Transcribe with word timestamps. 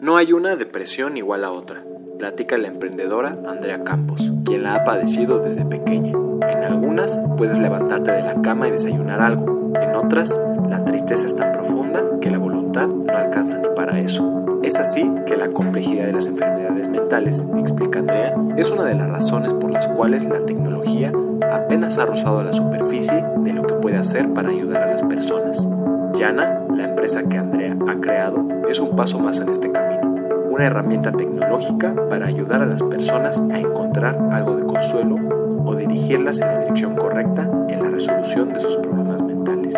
No 0.00 0.16
hay 0.16 0.32
una 0.32 0.54
depresión 0.54 1.16
igual 1.16 1.42
a 1.42 1.50
otra, 1.50 1.82
platica 2.20 2.56
la 2.56 2.68
emprendedora 2.68 3.36
Andrea 3.48 3.82
Campos, 3.82 4.30
quien 4.44 4.62
la 4.62 4.76
ha 4.76 4.84
padecido 4.84 5.40
desde 5.40 5.64
pequeña. 5.64 6.12
En 6.48 6.62
algunas 6.62 7.18
puedes 7.36 7.58
levantarte 7.58 8.12
de 8.12 8.22
la 8.22 8.40
cama 8.40 8.68
y 8.68 8.70
desayunar 8.70 9.20
algo, 9.20 9.72
en 9.74 9.96
otras 9.96 10.38
la 10.68 10.84
tristeza 10.84 11.26
es 11.26 11.34
tan 11.34 11.50
profunda 11.50 12.04
que 12.20 12.30
la 12.30 12.38
voluntad 12.38 12.86
no 12.86 13.12
alcanza 13.12 13.58
ni 13.58 13.70
para 13.74 13.98
eso. 13.98 14.60
Es 14.62 14.78
así 14.78 15.10
que 15.26 15.36
la 15.36 15.48
complejidad 15.48 16.06
de 16.06 16.12
las 16.12 16.28
enfermedades 16.28 16.88
mentales, 16.88 17.44
explica 17.58 17.98
Andrea, 17.98 18.36
es 18.56 18.70
una 18.70 18.84
de 18.84 18.94
las 18.94 19.10
razones 19.10 19.52
por 19.54 19.72
las 19.72 19.88
cuales 19.88 20.22
la 20.22 20.46
tecnología 20.46 21.12
apenas 21.50 21.98
ha 21.98 22.06
rozado 22.06 22.44
la 22.44 22.52
superficie 22.52 23.24
de 23.38 23.52
lo 23.52 23.64
que 23.64 23.74
puede 23.74 23.96
hacer 23.96 24.32
para 24.32 24.50
ayudar 24.50 24.84
a 24.84 24.92
las 24.92 25.02
personas. 25.02 25.66
Yana, 26.12 26.62
la 26.72 26.84
empresa 26.84 27.28
que 27.28 27.38
Andrea 27.38 27.76
ha 27.88 27.96
creado, 27.96 28.46
es 28.68 28.80
un 28.80 28.94
paso 28.94 29.18
más 29.18 29.40
en 29.40 29.48
este 29.48 29.72
camino, 29.72 30.14
una 30.50 30.66
herramienta 30.66 31.10
tecnológica 31.10 31.94
para 32.10 32.26
ayudar 32.26 32.60
a 32.60 32.66
las 32.66 32.82
personas 32.82 33.42
a 33.50 33.58
encontrar 33.58 34.18
algo 34.30 34.56
de 34.56 34.66
consuelo 34.66 35.16
o 35.64 35.74
dirigirlas 35.74 36.40
en 36.40 36.48
la 36.48 36.58
dirección 36.58 36.94
correcta 36.96 37.50
en 37.68 37.82
la 37.82 37.88
resolución 37.88 38.52
de 38.52 38.60
sus 38.60 38.76
problemas 38.76 39.22
mentales. 39.22 39.74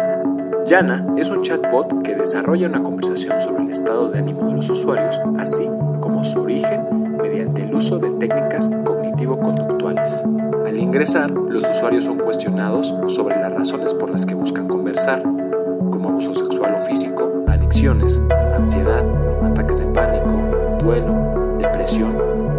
Yana 0.67 1.07
es 1.17 1.31
un 1.31 1.43
chatbot 1.43 2.03
que 2.03 2.17
desarrolla 2.17 2.69
una 2.69 2.83
conversación 2.83 3.41
sobre 3.41 3.63
el 3.63 3.71
estado 3.71 4.09
de 4.09 4.19
ánimo 4.19 4.49
de 4.49 4.55
los 4.55 4.69
usuarios, 4.69 5.21
así 5.39 5.69
como 6.01 6.25
su 6.25 6.41
origen 6.41 7.17
mediante 7.23 7.63
el 7.63 7.75
uso 7.75 7.99
de 7.99 8.11
técnicas 8.11 8.71
cognitivo-conductuales. 8.85 10.21
Al 10.67 10.79
ingresar, 10.79 11.31
los 11.31 11.69
usuarios 11.69 12.05
son 12.05 12.19
cuestionados 12.19 12.93
sobre 13.07 13.37
las 13.41 13.53
razones 13.53 13.95
por 13.95 14.11
las 14.11 14.27
que 14.27 14.35
buscan 14.35 14.67
conversar, 14.67 15.23
como 15.23 16.09
abuso 16.09 16.35
sexual 16.35 16.75
o 16.77 16.79
físico, 16.79 17.30
adicciones, 17.71 18.21
ansiedad, 18.57 19.05
ataques 19.45 19.79
de 19.79 19.87
pánico, 19.87 20.43
duelo, 20.81 21.57
depresión 21.57 22.17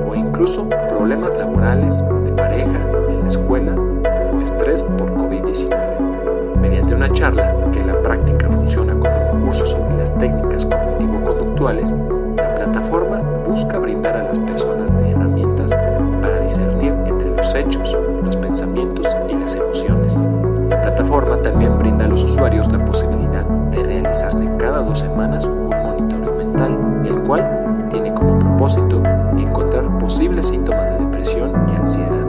o 0.10 0.16
incluso 0.16 0.70
problemas 0.88 1.36
laborales, 1.36 2.02
de 2.24 2.32
pareja, 2.32 2.80
en 3.10 3.20
la 3.20 3.28
escuela 3.28 3.76
o 4.34 4.40
estrés 4.40 4.82
por 4.82 5.14
COVID-19. 5.16 6.56
Mediante 6.62 6.96
una 6.96 7.10
charla 7.12 7.54
que 7.74 7.82
en 7.82 7.88
la 7.88 8.02
práctica 8.02 8.50
funciona 8.50 8.98
como 8.98 9.34
un 9.34 9.42
curso 9.42 9.68
sobre 9.68 9.98
las 9.98 10.18
técnicas 10.18 10.66
cognitivo-conductuales, 10.66 11.94
la 12.38 12.56
plataforma 12.56 13.22
busca 13.46 13.80
brindar 13.80 14.16
a 14.16 14.24
las 14.24 14.40
personas 14.40 14.98
herramientas 14.98 15.72
para 16.22 16.40
discernir 16.40 16.94
entre 17.06 17.36
los 17.36 17.54
hechos, 17.54 17.98
los 18.24 18.38
pensamientos 18.38 19.06
y 19.28 19.34
las 19.34 19.58
emociones. 19.58 20.18
La 20.70 20.82
plataforma 20.82 21.36
también 21.42 21.78
brinda 21.78 22.06
a 22.06 22.08
los 22.08 22.24
usuarios 22.24 22.72
la 22.72 22.86
posibilidad 22.86 23.41
realizarse 24.02 24.50
cada 24.58 24.80
dos 24.80 25.00
semanas 25.00 25.46
un 25.46 25.70
monitoreo 25.70 26.34
mental, 26.34 27.04
el 27.06 27.22
cual 27.24 27.88
tiene 27.90 28.14
como 28.14 28.40
propósito 28.40 29.02
encontrar 29.38 29.98
posibles 30.00 30.48
síntomas 30.48 30.90
de 30.90 30.98
depresión 30.98 31.52
y 31.72 31.76
ansiedad, 31.76 32.26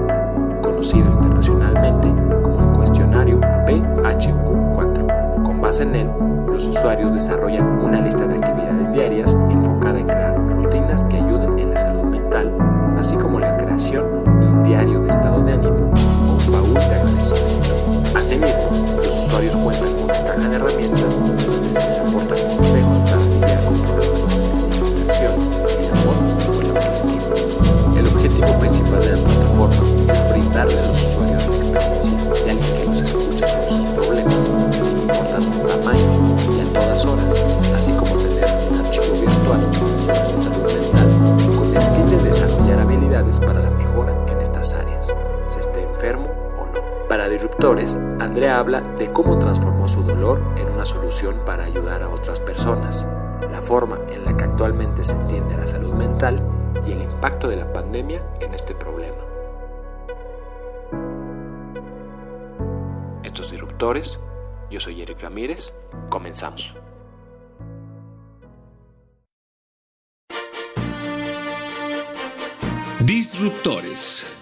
conocido 0.63 1.07
internacionalmente 1.07 2.09
como 2.43 2.69
el 2.69 2.77
cuestionario 2.77 3.41
PHQ-4. 3.41 5.43
Con 5.45 5.61
base 5.61 5.85
en 5.85 5.95
él, 5.95 6.11
los 6.47 6.67
usuarios 6.67 7.15
desarrollan 7.15 7.83
una 7.83 8.01
lista 8.01 8.27
de 8.27 8.37
actividades 8.37 8.93
diarias 8.93 9.39
enfocada 9.51 9.99
en 9.99 10.07
crear 10.07 10.37
rutinas 10.37 11.05
que 11.05 11.17
ayuden 11.17 11.59
en 11.59 11.71
la 11.71 11.79
salud 11.79 12.05
mental, 12.05 12.55
así 12.99 13.17
como 13.17 13.41
la 13.41 13.57
creación 13.57 14.05
de 14.41 14.47
un 14.47 14.63
diario 14.63 15.01
de 15.01 15.09
estado 15.09 15.41
de 15.41 15.53
ánimo 15.53 16.32
baúl 16.53 16.75
de 16.75 16.81
agradecimiento. 16.81 17.75
Asimismo, 18.15 18.71
los 19.03 19.19
usuarios 19.19 19.57
cuentan 19.57 19.95
con 19.95 20.05
una 20.05 20.25
caja 20.25 20.49
de 20.49 20.57
herramientas 20.57 21.19
donde 21.19 21.73
se 21.73 21.83
les 21.83 21.99
aportan 21.99 22.39
consejos 22.57 23.01
para 23.01 23.17
lidiar 23.17 23.65
con 23.65 23.83
problemas 23.83 24.21
la 24.21 24.35
alimentación, 24.35 25.35
el 25.81 25.91
amor 25.91 26.17
o 26.49 26.63
la 26.63 26.69
autoestima. 26.69 27.99
El 27.99 28.07
objetivo 28.07 28.59
principal 28.59 29.01
de 29.01 29.17
la 29.17 29.25
plataforma 29.25 30.13
es 30.13 30.31
brindarle 30.31 30.79
a 30.79 30.87
los 30.87 31.03
usuarios 31.03 31.47
la 31.47 31.57
experiencia 31.57 32.13
de 32.45 32.51
alguien 32.51 32.75
que 32.77 32.85
los 32.85 33.01
escucha 33.01 33.47
sobre 33.47 33.71
sus 33.71 33.87
problemas 33.87 34.49
sin 34.81 34.99
importar 34.99 35.43
su 35.43 35.51
tamaño 35.51 36.37
y 36.57 36.61
a 36.61 36.73
todas 36.73 37.05
horas, 37.07 37.33
así 37.75 37.93
como 37.93 38.17
tener 38.19 38.47
un 38.71 38.79
archivo 38.79 39.13
virtual 39.13 39.61
sobre 40.01 40.27
su 40.27 40.39
salud 40.39 40.73
mental 40.73 41.57
con 41.57 41.75
el 41.75 41.83
fin 41.95 42.11
de 42.11 42.23
desarrollar 42.23 42.81
habilidades 42.81 43.41
para 43.41 43.61
la 43.61 43.71
mejora 43.71 44.22
Disruptores, 47.43 47.97
Andrea 48.21 48.61
habla 48.61 48.83
de 48.83 49.13
cómo 49.13 49.37
transformó 49.37 49.89
su 49.89 50.05
dolor 50.05 50.41
en 50.57 50.69
una 50.69 50.85
solución 50.87 51.41
para 51.45 51.65
ayudar 51.65 52.01
a 52.01 52.09
otras 52.09 52.39
personas, 52.39 53.05
la 53.51 53.61
forma 53.61 53.99
en 54.13 54.25
la 54.25 54.37
que 54.37 54.45
actualmente 54.45 55.03
se 55.03 55.17
entiende 55.17 55.57
la 55.57 55.67
salud 55.67 55.93
mental 55.93 56.41
y 56.87 56.93
el 56.93 57.03
impacto 57.03 57.49
de 57.49 57.57
la 57.57 57.73
pandemia 57.73 58.21
en 58.39 58.55
este 58.55 58.77
problema. 58.77 59.17
Estos 63.25 63.51
disruptores, 63.51 64.21
yo 64.71 64.79
soy 64.79 65.03
Eric 65.03 65.21
Ramírez, 65.21 65.75
comenzamos. 66.11 66.77
Disruptores. 73.01 74.42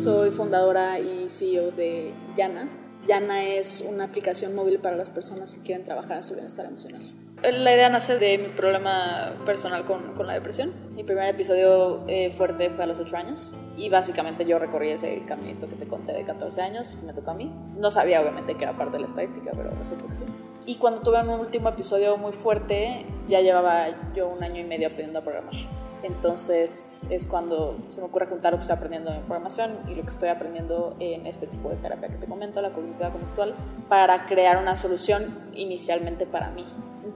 Soy 0.00 0.30
fundadora 0.30 0.98
y 0.98 1.28
CEO 1.28 1.72
de 1.72 2.14
Yana. 2.34 2.70
Yana 3.06 3.44
es 3.44 3.84
una 3.86 4.04
aplicación 4.04 4.54
móvil 4.54 4.78
para 4.78 4.96
las 4.96 5.10
personas 5.10 5.52
que 5.52 5.60
quieren 5.60 5.84
trabajar 5.84 6.16
en 6.16 6.22
su 6.22 6.32
bienestar 6.32 6.64
emocional. 6.64 7.02
La 7.42 7.74
idea 7.74 7.90
nace 7.90 8.16
de 8.18 8.38
mi 8.38 8.48
problema 8.48 9.34
personal 9.44 9.84
con, 9.84 10.14
con 10.14 10.26
la 10.26 10.32
depresión. 10.32 10.72
Mi 10.94 11.04
primer 11.04 11.28
episodio 11.28 12.02
eh, 12.08 12.30
fuerte 12.30 12.70
fue 12.70 12.84
a 12.84 12.86
los 12.86 12.98
8 12.98 13.14
años 13.14 13.54
y 13.76 13.90
básicamente 13.90 14.46
yo 14.46 14.58
recorrí 14.58 14.88
ese 14.88 15.22
caminito 15.26 15.68
que 15.68 15.76
te 15.76 15.86
conté 15.86 16.14
de 16.14 16.24
14 16.24 16.62
años, 16.62 16.96
me 17.04 17.12
tocó 17.12 17.32
a 17.32 17.34
mí. 17.34 17.52
No 17.76 17.90
sabía 17.90 18.22
obviamente 18.22 18.54
que 18.54 18.64
era 18.64 18.78
parte 18.78 18.96
de 18.96 19.00
la 19.00 19.06
estadística, 19.06 19.50
pero 19.54 19.68
resulta 19.72 20.06
que 20.06 20.14
sí. 20.14 20.22
Y 20.64 20.76
cuando 20.76 21.02
tuve 21.02 21.20
un 21.20 21.28
último 21.28 21.68
episodio 21.68 22.16
muy 22.16 22.32
fuerte, 22.32 23.04
ya 23.28 23.42
llevaba 23.42 24.14
yo 24.14 24.30
un 24.30 24.42
año 24.42 24.62
y 24.62 24.64
medio 24.64 24.86
aprendiendo 24.86 25.18
a 25.18 25.22
programar. 25.22 25.54
Entonces 26.02 27.04
es 27.10 27.26
cuando 27.26 27.76
se 27.88 28.00
me 28.00 28.06
ocurre 28.06 28.26
juntar 28.26 28.52
lo 28.52 28.58
que 28.58 28.62
estoy 28.62 28.76
aprendiendo 28.76 29.12
en 29.12 29.22
programación 29.22 29.78
y 29.88 29.94
lo 29.94 30.02
que 30.02 30.08
estoy 30.08 30.28
aprendiendo 30.28 30.96
en 30.98 31.26
este 31.26 31.46
tipo 31.46 31.68
de 31.68 31.76
terapia 31.76 32.08
que 32.08 32.16
te 32.16 32.26
comento, 32.26 32.62
la 32.62 32.72
cognitiva 32.72 33.10
conductual, 33.10 33.54
para 33.88 34.26
crear 34.26 34.58
una 34.58 34.76
solución 34.76 35.50
inicialmente 35.52 36.26
para 36.26 36.50
mí. 36.50 36.66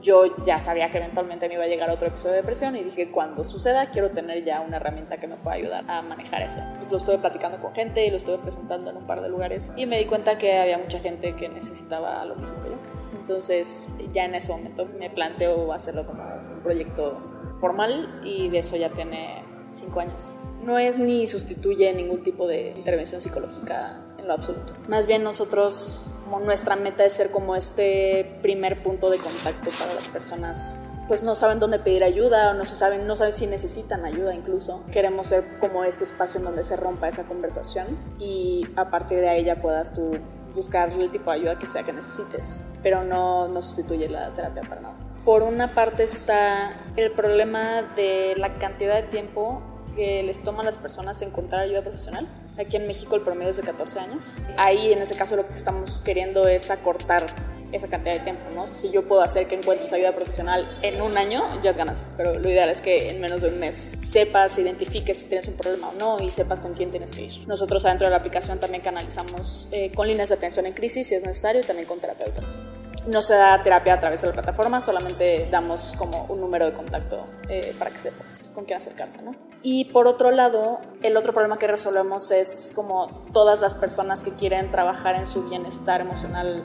Yo 0.01 0.35
ya 0.45 0.59
sabía 0.59 0.91
que 0.91 0.97
eventualmente 0.97 1.47
me 1.47 1.55
iba 1.55 1.63
a 1.63 1.67
llegar 1.67 1.89
otro 1.89 2.07
episodio 2.07 2.33
de 2.33 2.41
depresión 2.41 2.75
y 2.75 2.83
dije, 2.83 3.09
cuando 3.11 3.43
suceda, 3.43 3.89
quiero 3.89 4.11
tener 4.11 4.43
ya 4.43 4.61
una 4.61 4.77
herramienta 4.77 5.17
que 5.17 5.25
me 5.25 5.35
pueda 5.35 5.55
ayudar 5.55 5.83
a 5.87 6.01
manejar 6.03 6.43
eso. 6.43 6.59
Pues 6.77 6.91
lo 6.91 6.97
estuve 6.97 7.17
platicando 7.17 7.59
con 7.59 7.73
gente 7.73 8.05
y 8.05 8.11
lo 8.11 8.17
estuve 8.17 8.37
presentando 8.37 8.91
en 8.91 8.97
un 8.97 9.07
par 9.07 9.21
de 9.21 9.29
lugares 9.29 9.73
y 9.75 9.85
me 9.85 9.97
di 9.97 10.05
cuenta 10.05 10.37
que 10.37 10.59
había 10.59 10.77
mucha 10.77 10.99
gente 10.99 11.33
que 11.35 11.49
necesitaba 11.49 12.23
lo 12.25 12.35
mismo 12.35 12.61
que 12.61 12.69
yo. 12.69 12.75
Entonces 13.19 13.91
ya 14.13 14.25
en 14.25 14.35
ese 14.35 14.51
momento 14.51 14.85
me 14.85 15.09
planteo 15.09 15.73
hacerlo 15.73 16.05
como 16.05 16.23
un 16.23 16.61
proyecto 16.61 17.34
formal 17.65 18.21
y 18.23 18.49
de 18.49 18.59
eso 18.59 18.75
ya 18.77 18.89
tiene 18.89 19.43
cinco 19.73 19.99
años. 19.99 20.33
No 20.63 20.77
es 20.77 20.99
ni 20.99 21.25
sustituye 21.25 21.91
ningún 21.93 22.23
tipo 22.23 22.47
de 22.47 22.73
intervención 22.77 23.21
psicológica 23.21 24.03
en 24.19 24.27
lo 24.27 24.33
absoluto. 24.33 24.73
Más 24.87 25.07
bien 25.07 25.23
nosotros, 25.23 26.11
como 26.23 26.39
nuestra 26.41 26.75
meta 26.75 27.03
es 27.03 27.13
ser 27.13 27.31
como 27.31 27.55
este 27.55 28.37
primer 28.43 28.83
punto 28.83 29.09
de 29.09 29.17
contacto 29.17 29.71
para 29.79 29.93
las 29.95 30.07
personas 30.07 30.77
pues 31.07 31.23
no 31.23 31.35
saben 31.35 31.59
dónde 31.59 31.77
pedir 31.77 32.03
ayuda 32.03 32.49
o 32.49 32.53
no 32.55 32.65
se 32.65 32.75
saben 32.75 33.05
no 33.05 33.15
saben 33.15 33.31
si 33.31 33.45
necesitan 33.45 34.05
ayuda 34.05 34.33
incluso 34.33 34.83
queremos 34.91 35.27
ser 35.27 35.59
como 35.59 35.83
este 35.83 36.03
espacio 36.03 36.39
en 36.39 36.45
donde 36.45 36.63
se 36.63 36.75
rompa 36.75 37.07
esa 37.07 37.25
conversación 37.25 37.85
y 38.17 38.65
a 38.75 38.89
partir 38.89 39.19
de 39.19 39.29
ahí 39.29 39.43
ya 39.43 39.61
puedas 39.61 39.93
tú 39.93 40.17
buscar 40.55 40.91
el 40.91 41.11
tipo 41.11 41.29
de 41.29 41.37
ayuda 41.37 41.59
que 41.59 41.67
sea 41.67 41.83
que 41.83 41.93
necesites 41.93 42.65
pero 42.81 43.03
no, 43.03 43.47
no 43.47 43.61
sustituye 43.61 44.09
la 44.09 44.33
terapia 44.33 44.63
para 44.67 44.81
nada 44.81 45.04
por 45.25 45.41
una 45.41 45.73
parte 45.73 46.03
está 46.03 46.77
el 46.95 47.11
problema 47.11 47.81
de 47.81 48.35
la 48.37 48.59
cantidad 48.59 48.95
de 48.95 49.03
tiempo 49.09 49.61
que 49.95 50.21
les 50.23 50.43
toma 50.43 50.61
a 50.61 50.65
las 50.65 50.77
personas 50.77 51.21
encontrar 51.23 51.63
ayuda 51.63 51.81
profesional. 51.81 52.27
Aquí 52.59 52.77
en 52.77 52.85
México 52.85 53.15
el 53.15 53.21
promedio 53.21 53.49
es 53.49 53.57
de 53.57 53.63
14 53.63 53.99
años. 53.99 54.37
Ahí 54.57 54.93
en 54.93 55.01
ese 55.01 55.15
caso 55.15 55.35
lo 55.35 55.47
que 55.47 55.55
estamos 55.55 55.99
queriendo 55.99 56.47
es 56.47 56.69
acortar 56.69 57.25
esa 57.71 57.87
cantidad 57.87 58.13
de 58.13 58.19
tiempo, 58.19 58.43
¿no? 58.53 58.67
Si 58.67 58.91
yo 58.91 59.03
puedo 59.03 59.21
hacer 59.21 59.47
que 59.47 59.55
encuentres 59.55 59.91
ayuda 59.91 60.13
profesional 60.13 60.71
en 60.81 61.01
un 61.01 61.17
año, 61.17 61.43
ya 61.61 61.71
es 61.71 61.77
ganancia, 61.77 62.05
pero 62.15 62.37
lo 62.37 62.49
ideal 62.49 62.69
es 62.69 62.79
que 62.79 63.09
en 63.09 63.19
menos 63.19 63.41
de 63.41 63.49
un 63.49 63.59
mes 63.59 63.97
sepas, 63.99 64.57
identifiques 64.59 65.17
si 65.17 65.27
tienes 65.27 65.47
un 65.47 65.55
problema 65.55 65.89
o 65.89 65.93
no 65.93 66.23
y 66.23 66.29
sepas 66.29 66.61
con 66.61 66.73
quién 66.73 66.91
tienes 66.91 67.11
que 67.11 67.23
ir. 67.23 67.47
Nosotros 67.47 67.83
adentro 67.85 68.07
de 68.07 68.11
la 68.11 68.17
aplicación 68.17 68.59
también 68.59 68.83
canalizamos 68.83 69.69
eh, 69.71 69.91
con 69.93 70.07
líneas 70.07 70.29
de 70.29 70.35
atención 70.35 70.67
en 70.67 70.73
crisis 70.73 71.07
si 71.07 71.15
es 71.15 71.25
necesario 71.25 71.61
y 71.61 71.65
también 71.65 71.87
con 71.87 71.99
terapeutas. 71.99 72.61
No 73.07 73.21
se 73.21 73.35
da 73.35 73.61
terapia 73.61 73.93
a 73.93 73.99
través 73.99 74.21
de 74.21 74.27
la 74.27 74.33
plataforma, 74.33 74.81
solamente 74.81 75.47
damos 75.51 75.93
como 75.97 76.25
un 76.25 76.41
número 76.41 76.65
de 76.65 76.73
contacto 76.73 77.23
eh, 77.49 77.75
para 77.77 77.91
que 77.91 77.99
sepas 77.99 78.51
con 78.53 78.65
quién 78.65 78.77
acercarte, 78.77 79.21
¿no? 79.21 79.35
Y 79.61 79.85
por 79.85 80.07
otro 80.07 80.31
lado, 80.31 80.81
el 81.01 81.17
otro 81.17 81.33
problema 81.33 81.57
que 81.57 81.67
resolvemos 81.67 82.31
es 82.31 82.71
como 82.75 83.07
todas 83.31 83.61
las 83.61 83.73
personas 83.73 84.23
que 84.23 84.31
quieren 84.31 84.71
trabajar 84.71 85.15
en 85.15 85.25
su 85.25 85.43
bienestar 85.43 86.01
emocional 86.01 86.63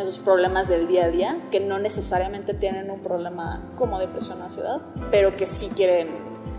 en 0.00 0.06
sus 0.06 0.18
problemas 0.18 0.68
del 0.68 0.88
día 0.88 1.04
a 1.04 1.08
día, 1.08 1.36
que 1.50 1.60
no 1.60 1.78
necesariamente 1.78 2.54
tienen 2.54 2.90
un 2.90 3.00
problema 3.00 3.62
como 3.76 3.98
depresión 3.98 4.40
o 4.40 4.44
ansiedad, 4.44 4.80
pero 5.10 5.32
que 5.32 5.46
sí 5.46 5.70
quieren 5.74 6.08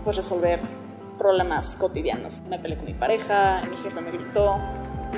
pues 0.04 0.16
resolver 0.16 0.60
problemas 1.18 1.76
cotidianos. 1.76 2.40
Me 2.42 2.58
peleé 2.58 2.76
con 2.76 2.86
mi 2.86 2.94
pareja, 2.94 3.62
mi 3.68 3.76
jefe 3.76 4.00
me 4.00 4.10
gritó, 4.10 4.58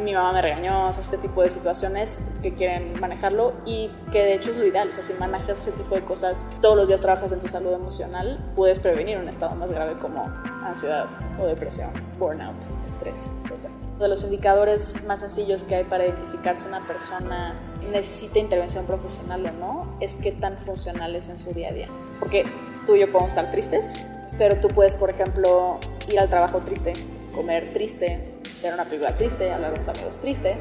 mi 0.03 0.13
mamá 0.13 0.33
me 0.33 0.43
regañó, 0.43 0.89
o 0.89 0.93
sea, 0.93 1.01
este 1.01 1.19
tipo 1.19 1.43
de 1.43 1.49
situaciones 1.49 2.23
que 2.43 2.55
quieren 2.55 2.99
manejarlo 3.01 3.55
y 3.65 3.91
que 4.13 4.19
de 4.19 4.35
hecho 4.35 4.51
es 4.51 4.57
lo 4.57 4.67
ideal, 4.67 4.89
o 4.89 4.93
sea, 4.93 5.03
si 5.03 5.13
manejas 5.15 5.61
ese 5.61 5.73
tipo 5.73 5.95
de 5.95 6.03
cosas, 6.03 6.47
todos 6.61 6.77
los 6.77 6.89
días 6.89 7.01
trabajas 7.01 7.33
en 7.33 7.41
tu 7.41 7.49
salud 7.49 7.73
emocional, 7.73 8.53
puedes 8.57 8.79
prevenir 8.79 9.19
un 9.19 9.29
estado 9.29 9.55
más 9.55 9.71
grave 9.71 9.99
como 9.99 10.25
ansiedad 10.65 11.07
o 11.41 11.47
depresión, 11.47 11.91
burnout, 12.19 12.57
estrés, 12.87 13.31
etc. 13.45 13.71
De 13.99 14.09
los 14.09 14.25
indicadores 14.25 15.05
más 15.05 15.21
sencillos 15.21 15.63
que 15.63 15.77
hay 15.77 15.85
para 15.85 16.07
identificar 16.07 16.57
si 16.57 16.67
una 16.67 16.81
persona 16.87 17.55
necesita 17.91 18.39
intervención 18.39 18.87
profesional 18.87 19.47
o 19.47 19.53
no 19.53 19.97
es 20.01 20.17
qué 20.17 20.33
tan 20.33 20.59
funcional 20.59 21.15
es 21.15 21.29
en 21.29 21.39
su 21.39 21.53
día 21.53 21.69
a 21.69 21.73
día. 21.73 21.89
Porque 22.19 22.45
tú 22.87 22.97
y 22.97 23.01
yo 23.01 23.13
podemos 23.13 23.33
estar 23.33 23.51
tristes, 23.51 24.05
pero 24.39 24.59
tú 24.59 24.69
puedes, 24.69 24.97
por 24.97 25.11
ejemplo, 25.11 25.79
ir 26.09 26.19
al 26.19 26.29
trabajo 26.29 26.61
triste, 26.61 26.95
comer 27.35 27.69
triste, 27.73 28.34
ver 28.65 28.75
una 28.75 28.85
película 28.85 29.15
triste, 29.17 29.53
hablar 29.53 29.75
con 29.75 29.89
amigos 29.89 30.19
triste, 30.19 30.57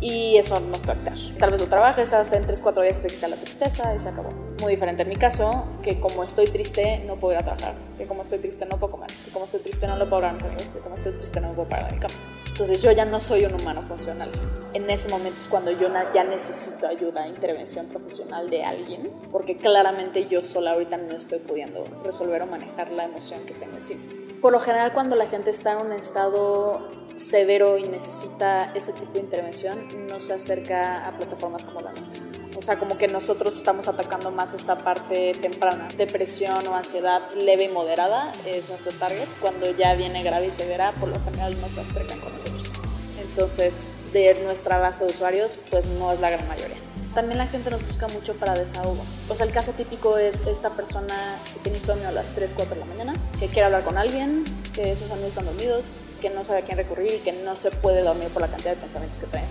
y 0.00 0.36
eso 0.36 0.60
no 0.60 0.76
es 0.76 0.82
tratar. 0.82 1.14
Tal 1.40 1.50
vez 1.50 1.60
lo 1.60 1.66
trabajes, 1.66 2.12
en 2.32 2.46
3, 2.46 2.60
4 2.60 2.82
días 2.82 3.02
te 3.02 3.08
quita 3.08 3.26
la 3.26 3.36
tristeza 3.36 3.92
y 3.94 3.98
se 3.98 4.08
acabó. 4.08 4.30
Muy 4.60 4.72
diferente 4.72 5.02
en 5.02 5.08
mi 5.08 5.16
caso, 5.16 5.66
que 5.82 5.98
como 5.98 6.22
estoy 6.22 6.46
triste 6.48 7.02
no 7.06 7.16
puedo 7.16 7.34
ir 7.34 7.40
a 7.40 7.44
trabajar, 7.44 7.74
que 7.96 8.06
como 8.06 8.22
estoy 8.22 8.38
triste 8.38 8.64
no 8.66 8.78
puedo 8.78 8.92
comer, 8.92 9.10
que 9.24 9.32
como 9.32 9.44
estoy 9.44 9.60
triste 9.60 9.88
no 9.88 9.96
lo 9.96 10.04
puedo 10.04 10.16
hablar 10.16 10.30
a 10.30 10.34
mis 10.34 10.44
amigos, 10.44 10.74
que 10.74 10.80
como 10.80 10.94
estoy 10.94 11.12
triste 11.12 11.40
no 11.40 11.48
me 11.48 11.54
puedo 11.54 11.68
parar 11.68 11.92
mi 11.92 11.98
cama. 11.98 12.14
Entonces 12.46 12.80
yo 12.80 12.92
ya 12.92 13.04
no 13.04 13.20
soy 13.20 13.44
un 13.44 13.54
humano 13.54 13.82
funcional. 13.82 14.30
En 14.74 14.88
ese 14.88 15.08
momento 15.08 15.38
es 15.38 15.48
cuando 15.48 15.72
yo 15.72 15.88
ya 16.12 16.24
necesito 16.24 16.86
ayuda, 16.86 17.26
intervención 17.26 17.86
profesional 17.86 18.50
de 18.50 18.64
alguien, 18.64 19.10
porque 19.32 19.56
claramente 19.56 20.26
yo 20.26 20.44
sola 20.44 20.72
ahorita 20.72 20.96
no 20.96 21.16
estoy 21.16 21.40
pudiendo 21.40 21.84
resolver 22.04 22.42
o 22.42 22.46
manejar 22.46 22.90
la 22.90 23.04
emoción 23.04 23.44
que 23.46 23.54
tengo 23.54 23.76
encima. 23.76 24.02
Por 24.40 24.52
lo 24.52 24.60
general 24.60 24.92
cuando 24.92 25.16
la 25.16 25.26
gente 25.26 25.50
está 25.50 25.72
en 25.72 25.78
un 25.78 25.92
estado 25.92 26.88
severo 27.18 27.78
y 27.78 27.84
necesita 27.84 28.72
ese 28.74 28.92
tipo 28.92 29.12
de 29.12 29.20
intervención, 29.20 30.06
no 30.06 30.20
se 30.20 30.32
acerca 30.32 31.06
a 31.06 31.16
plataformas 31.16 31.64
como 31.64 31.80
la 31.80 31.92
nuestra. 31.92 32.22
O 32.56 32.62
sea, 32.62 32.78
como 32.78 32.98
que 32.98 33.06
nosotros 33.06 33.56
estamos 33.56 33.86
atacando 33.86 34.30
más 34.30 34.52
esta 34.52 34.82
parte 34.82 35.32
temprana. 35.40 35.88
Depresión 35.96 36.66
o 36.66 36.74
ansiedad 36.74 37.22
leve 37.34 37.64
y 37.64 37.68
moderada 37.68 38.32
es 38.44 38.68
nuestro 38.68 38.92
target. 38.92 39.28
Cuando 39.40 39.70
ya 39.76 39.94
viene 39.94 40.22
grave 40.22 40.46
y 40.48 40.50
severa, 40.50 40.92
por 40.92 41.08
lo 41.08 41.20
general 41.20 41.60
no 41.60 41.68
se 41.68 41.80
acercan 41.80 42.18
con 42.18 42.32
nosotros. 42.32 42.72
Entonces, 43.20 43.94
de 44.12 44.34
nuestra 44.42 44.78
base 44.78 45.04
de 45.04 45.12
usuarios, 45.12 45.58
pues 45.70 45.88
no 45.88 46.10
es 46.10 46.18
la 46.18 46.30
gran 46.30 46.48
mayoría. 46.48 46.87
También 47.18 47.38
la 47.38 47.48
gente 47.48 47.68
nos 47.68 47.84
busca 47.84 48.06
mucho 48.06 48.34
para 48.34 48.54
desahogo. 48.54 49.02
O 49.28 49.34
sea, 49.34 49.44
el 49.44 49.50
caso 49.50 49.72
típico 49.72 50.18
es 50.18 50.46
esta 50.46 50.70
persona 50.70 51.42
que 51.52 51.58
tiene 51.58 51.78
insomnio 51.78 52.06
a 52.06 52.12
las 52.12 52.28
3, 52.28 52.52
4 52.54 52.76
de 52.76 52.80
la 52.80 52.86
mañana, 52.86 53.12
que 53.40 53.48
quiere 53.48 53.64
hablar 53.64 53.82
con 53.82 53.98
alguien, 53.98 54.44
que 54.72 54.94
sus 54.94 55.10
amigos 55.10 55.30
están 55.30 55.46
dormidos, 55.46 56.04
que 56.20 56.30
no 56.30 56.44
sabe 56.44 56.60
a 56.60 56.62
quién 56.62 56.76
recurrir 56.78 57.14
y 57.14 57.18
que 57.18 57.32
no 57.32 57.56
se 57.56 57.72
puede 57.72 58.02
dormir 58.02 58.28
por 58.28 58.40
la 58.40 58.46
cantidad 58.46 58.70
de 58.70 58.76
pensamientos 58.76 59.18
que 59.18 59.26
trae. 59.26 59.42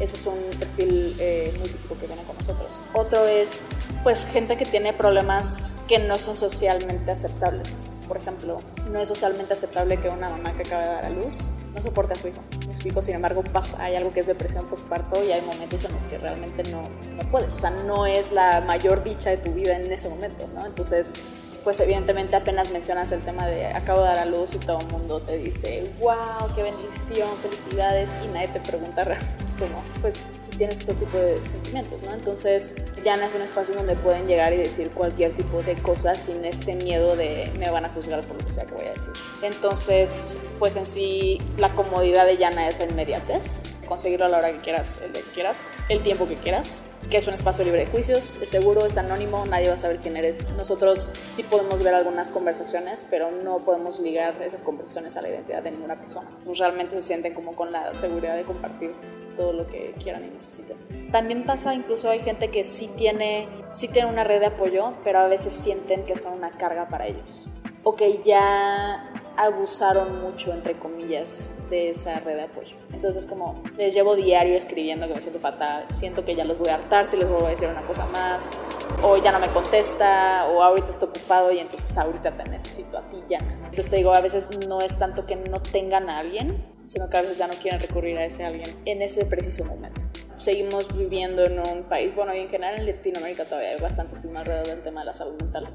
Ese 0.00 0.16
es 0.16 0.26
un 0.26 0.38
perfil 0.58 1.16
eh, 1.18 1.54
muy 1.58 1.70
típico 1.70 1.98
que 1.98 2.08
viene 2.08 2.24
con 2.24 2.36
nosotros. 2.36 2.82
Otro 2.92 3.26
es, 3.26 3.68
pues, 4.02 4.26
gente 4.26 4.58
que 4.58 4.66
tiene 4.66 4.92
problemas 4.92 5.80
que 5.88 6.00
no 6.00 6.18
son 6.18 6.34
socialmente 6.34 7.10
aceptables. 7.10 7.96
Por 8.06 8.18
ejemplo, 8.18 8.58
no 8.92 9.00
es 9.00 9.08
socialmente 9.08 9.54
aceptable 9.54 9.98
que 9.98 10.10
una 10.10 10.28
mamá 10.28 10.52
que 10.52 10.60
acaba 10.60 10.82
de 10.82 10.88
dar 10.88 11.06
a 11.06 11.08
luz 11.08 11.48
no 11.74 11.82
soporte 11.82 12.14
a 12.14 12.16
su 12.16 12.28
hijo. 12.28 12.40
Me 12.60 12.66
explico, 12.66 13.02
sin 13.02 13.16
embargo, 13.16 13.42
pasa, 13.42 13.82
hay 13.82 13.96
algo 13.96 14.12
que 14.12 14.20
es 14.20 14.26
depresión 14.26 14.66
postparto 14.66 15.22
y 15.24 15.32
hay 15.32 15.42
momentos 15.42 15.84
en 15.84 15.92
los 15.92 16.04
que 16.04 16.18
realmente 16.18 16.62
no, 16.70 16.82
no 16.82 17.30
puedes. 17.30 17.54
O 17.54 17.58
sea, 17.58 17.70
no 17.70 18.06
es 18.06 18.32
la 18.32 18.60
mayor 18.60 19.02
dicha 19.02 19.30
de 19.30 19.38
tu 19.38 19.52
vida 19.52 19.76
en 19.76 19.90
ese 19.92 20.08
momento, 20.08 20.48
¿no? 20.54 20.66
Entonces, 20.66 21.14
pues 21.64 21.80
evidentemente 21.80 22.36
apenas 22.36 22.70
mencionas 22.70 23.10
el 23.12 23.20
tema 23.20 23.46
de 23.46 23.66
acabo 23.66 24.02
de 24.02 24.08
dar 24.08 24.18
a 24.18 24.24
luz 24.26 24.54
y 24.54 24.58
todo 24.58 24.80
el 24.80 24.86
mundo 24.88 25.20
te 25.20 25.38
dice, 25.38 25.90
wow, 26.00 26.54
qué 26.54 26.62
bendición, 26.62 27.30
felicidades, 27.42 28.14
y 28.22 28.28
nadie 28.28 28.48
te 28.48 28.60
pregunta 28.60 29.02
realmente 29.04 29.44
cómo, 29.58 29.82
pues 30.00 30.30
si 30.36 30.50
tienes 30.50 30.80
este 30.80 30.94
tipo 30.94 31.16
de 31.16 31.40
sentimientos, 31.48 32.02
¿no? 32.02 32.12
Entonces 32.12 32.76
ya 33.02 33.16
no 33.16 33.24
es 33.24 33.34
un 33.34 33.42
espacio 33.42 33.74
donde 33.74 33.96
pueden 33.96 34.26
llegar 34.26 34.52
y 34.52 34.58
decir 34.58 34.90
cualquier 34.90 35.36
tipo 35.36 35.62
de 35.62 35.74
cosas 35.76 36.18
sin 36.18 36.44
este 36.44 36.74
miedo 36.76 37.16
de 37.16 37.50
me 37.58 37.70
van 37.70 37.84
a 37.84 37.88
juzgar 37.88 38.24
por 38.26 38.38
lo 38.38 38.44
que 38.44 38.50
sea 38.50 38.66
que 38.66 38.74
voy 38.74 38.86
a 38.86 38.92
decir. 38.92 39.12
Entonces, 39.42 40.38
pues 40.58 40.76
en 40.76 40.84
sí 40.84 41.38
la 41.58 41.70
comodidad 41.70 42.26
de 42.26 42.36
Yana 42.36 42.68
es 42.68 42.78
la 42.78 42.86
inmediatez, 42.86 43.62
conseguirlo 43.86 44.26
a 44.26 44.28
la 44.28 44.38
hora 44.38 44.52
que 44.52 44.62
quieras, 44.62 45.00
el 45.04 45.12
que 45.12 45.22
quieras, 45.32 45.72
el 45.88 46.02
tiempo 46.02 46.26
que 46.26 46.36
quieras, 46.36 46.86
que 47.10 47.16
es 47.16 47.26
un 47.26 47.34
espacio 47.34 47.64
libre 47.64 47.80
de 47.80 47.86
juicios, 47.86 48.38
es 48.42 48.48
seguro, 48.48 48.86
es 48.86 48.96
anónimo, 48.98 49.46
nadie 49.46 49.68
va 49.68 49.74
a 49.74 49.78
saber 49.78 49.98
quién 49.98 50.16
eres. 50.16 50.46
Nosotros 50.56 51.08
sí 51.28 51.42
podemos 51.42 51.82
ver 51.82 51.94
algunas 51.94 52.30
conversaciones, 52.30 53.06
pero 53.10 53.30
no 53.30 53.64
podemos 53.64 54.00
ligar 54.00 54.40
esas 54.42 54.62
conversaciones 54.62 55.16
a 55.16 55.22
la 55.22 55.28
identidad 55.28 55.62
de 55.62 55.70
ninguna 55.70 55.98
persona. 55.98 56.28
Pues 56.44 56.58
realmente 56.58 57.00
se 57.00 57.06
sienten 57.06 57.34
como 57.34 57.54
con 57.54 57.72
la 57.72 57.94
seguridad 57.94 58.36
de 58.36 58.44
compartir 58.44 58.92
todo 59.36 59.52
lo 59.52 59.66
que 59.66 59.94
quieran 60.02 60.24
y 60.24 60.28
necesiten. 60.28 60.76
También 61.10 61.44
pasa, 61.44 61.74
incluso 61.74 62.10
hay 62.10 62.20
gente 62.20 62.50
que 62.50 62.64
sí 62.64 62.88
tiene, 62.96 63.48
sí 63.70 63.88
tiene 63.88 64.08
una 64.08 64.24
red 64.24 64.40
de 64.40 64.46
apoyo, 64.46 64.94
pero 65.04 65.18
a 65.18 65.28
veces 65.28 65.52
sienten 65.52 66.04
que 66.06 66.16
son 66.16 66.34
una 66.34 66.50
carga 66.52 66.88
para 66.88 67.06
ellos. 67.06 67.50
O 67.82 67.94
que 67.94 68.20
ya 68.24 69.13
abusaron 69.36 70.20
mucho, 70.20 70.52
entre 70.52 70.78
comillas, 70.78 71.52
de 71.70 71.90
esa 71.90 72.20
red 72.20 72.36
de 72.36 72.42
apoyo. 72.42 72.76
Entonces, 72.92 73.26
como 73.26 73.62
les 73.76 73.94
llevo 73.94 74.16
diario 74.16 74.54
escribiendo 74.54 75.06
que 75.08 75.14
me 75.14 75.20
siento 75.20 75.40
fatal, 75.40 75.86
siento 75.90 76.24
que 76.24 76.34
ya 76.34 76.44
los 76.44 76.58
voy 76.58 76.68
a 76.68 76.74
hartar 76.74 77.06
si 77.06 77.16
les 77.16 77.28
vuelvo 77.28 77.46
a 77.46 77.50
decir 77.50 77.68
una 77.68 77.86
cosa 77.86 78.06
más, 78.06 78.50
o 79.02 79.16
ya 79.16 79.32
no 79.32 79.38
me 79.38 79.50
contesta, 79.50 80.46
o 80.48 80.62
ahorita 80.62 80.90
estoy 80.90 81.08
ocupado 81.08 81.52
y 81.52 81.58
entonces 81.58 81.96
ahorita 81.96 82.36
te 82.36 82.44
necesito 82.48 82.98
a 82.98 83.08
ti 83.08 83.22
ya. 83.28 83.38
Entonces 83.38 83.88
te 83.88 83.96
digo, 83.96 84.14
a 84.14 84.20
veces 84.20 84.48
no 84.66 84.80
es 84.80 84.98
tanto 84.98 85.26
que 85.26 85.36
no 85.36 85.60
tengan 85.60 86.08
a 86.08 86.18
alguien, 86.18 86.64
sino 86.84 87.08
que 87.08 87.16
a 87.16 87.22
veces 87.22 87.38
ya 87.38 87.46
no 87.46 87.54
quieren 87.54 87.80
recurrir 87.80 88.18
a 88.18 88.24
ese 88.24 88.44
alguien 88.44 88.70
en 88.84 89.02
ese 89.02 89.24
preciso 89.24 89.64
momento. 89.64 90.02
Seguimos 90.36 90.94
viviendo 90.96 91.44
en 91.44 91.58
un 91.58 91.84
país, 91.84 92.14
bueno, 92.14 92.34
y 92.34 92.40
en 92.40 92.48
general 92.48 92.78
en 92.78 92.86
Latinoamérica 92.86 93.46
todavía 93.46 93.70
hay 93.70 93.80
bastante 93.80 94.14
estigma 94.14 94.40
alrededor 94.40 94.66
del 94.66 94.82
tema 94.82 95.00
de 95.00 95.06
la 95.06 95.12
salud 95.12 95.40
mental 95.40 95.72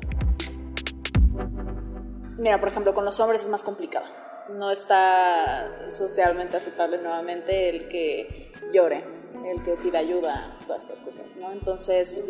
Mira, 2.40 2.60
por 2.60 2.70
ejemplo, 2.70 2.94
con 2.94 3.06
los 3.06 3.20
hombres 3.20 3.42
es 3.42 3.50
más 3.50 3.64
complicado. 3.64 4.06
No 4.50 4.72
está 4.72 5.90
socialmente 5.90 6.58
aceptable 6.58 6.98
nuevamente 6.98 7.70
el 7.70 7.90
que 7.90 8.52
llore, 8.74 9.04
el 9.46 9.64
que 9.64 9.74
pida 9.74 10.00
ayuda, 10.00 10.58
todas 10.66 10.84
estas 10.84 11.02
cosas, 11.02 11.38
¿no? 11.38 11.52
Entonces 11.52 12.26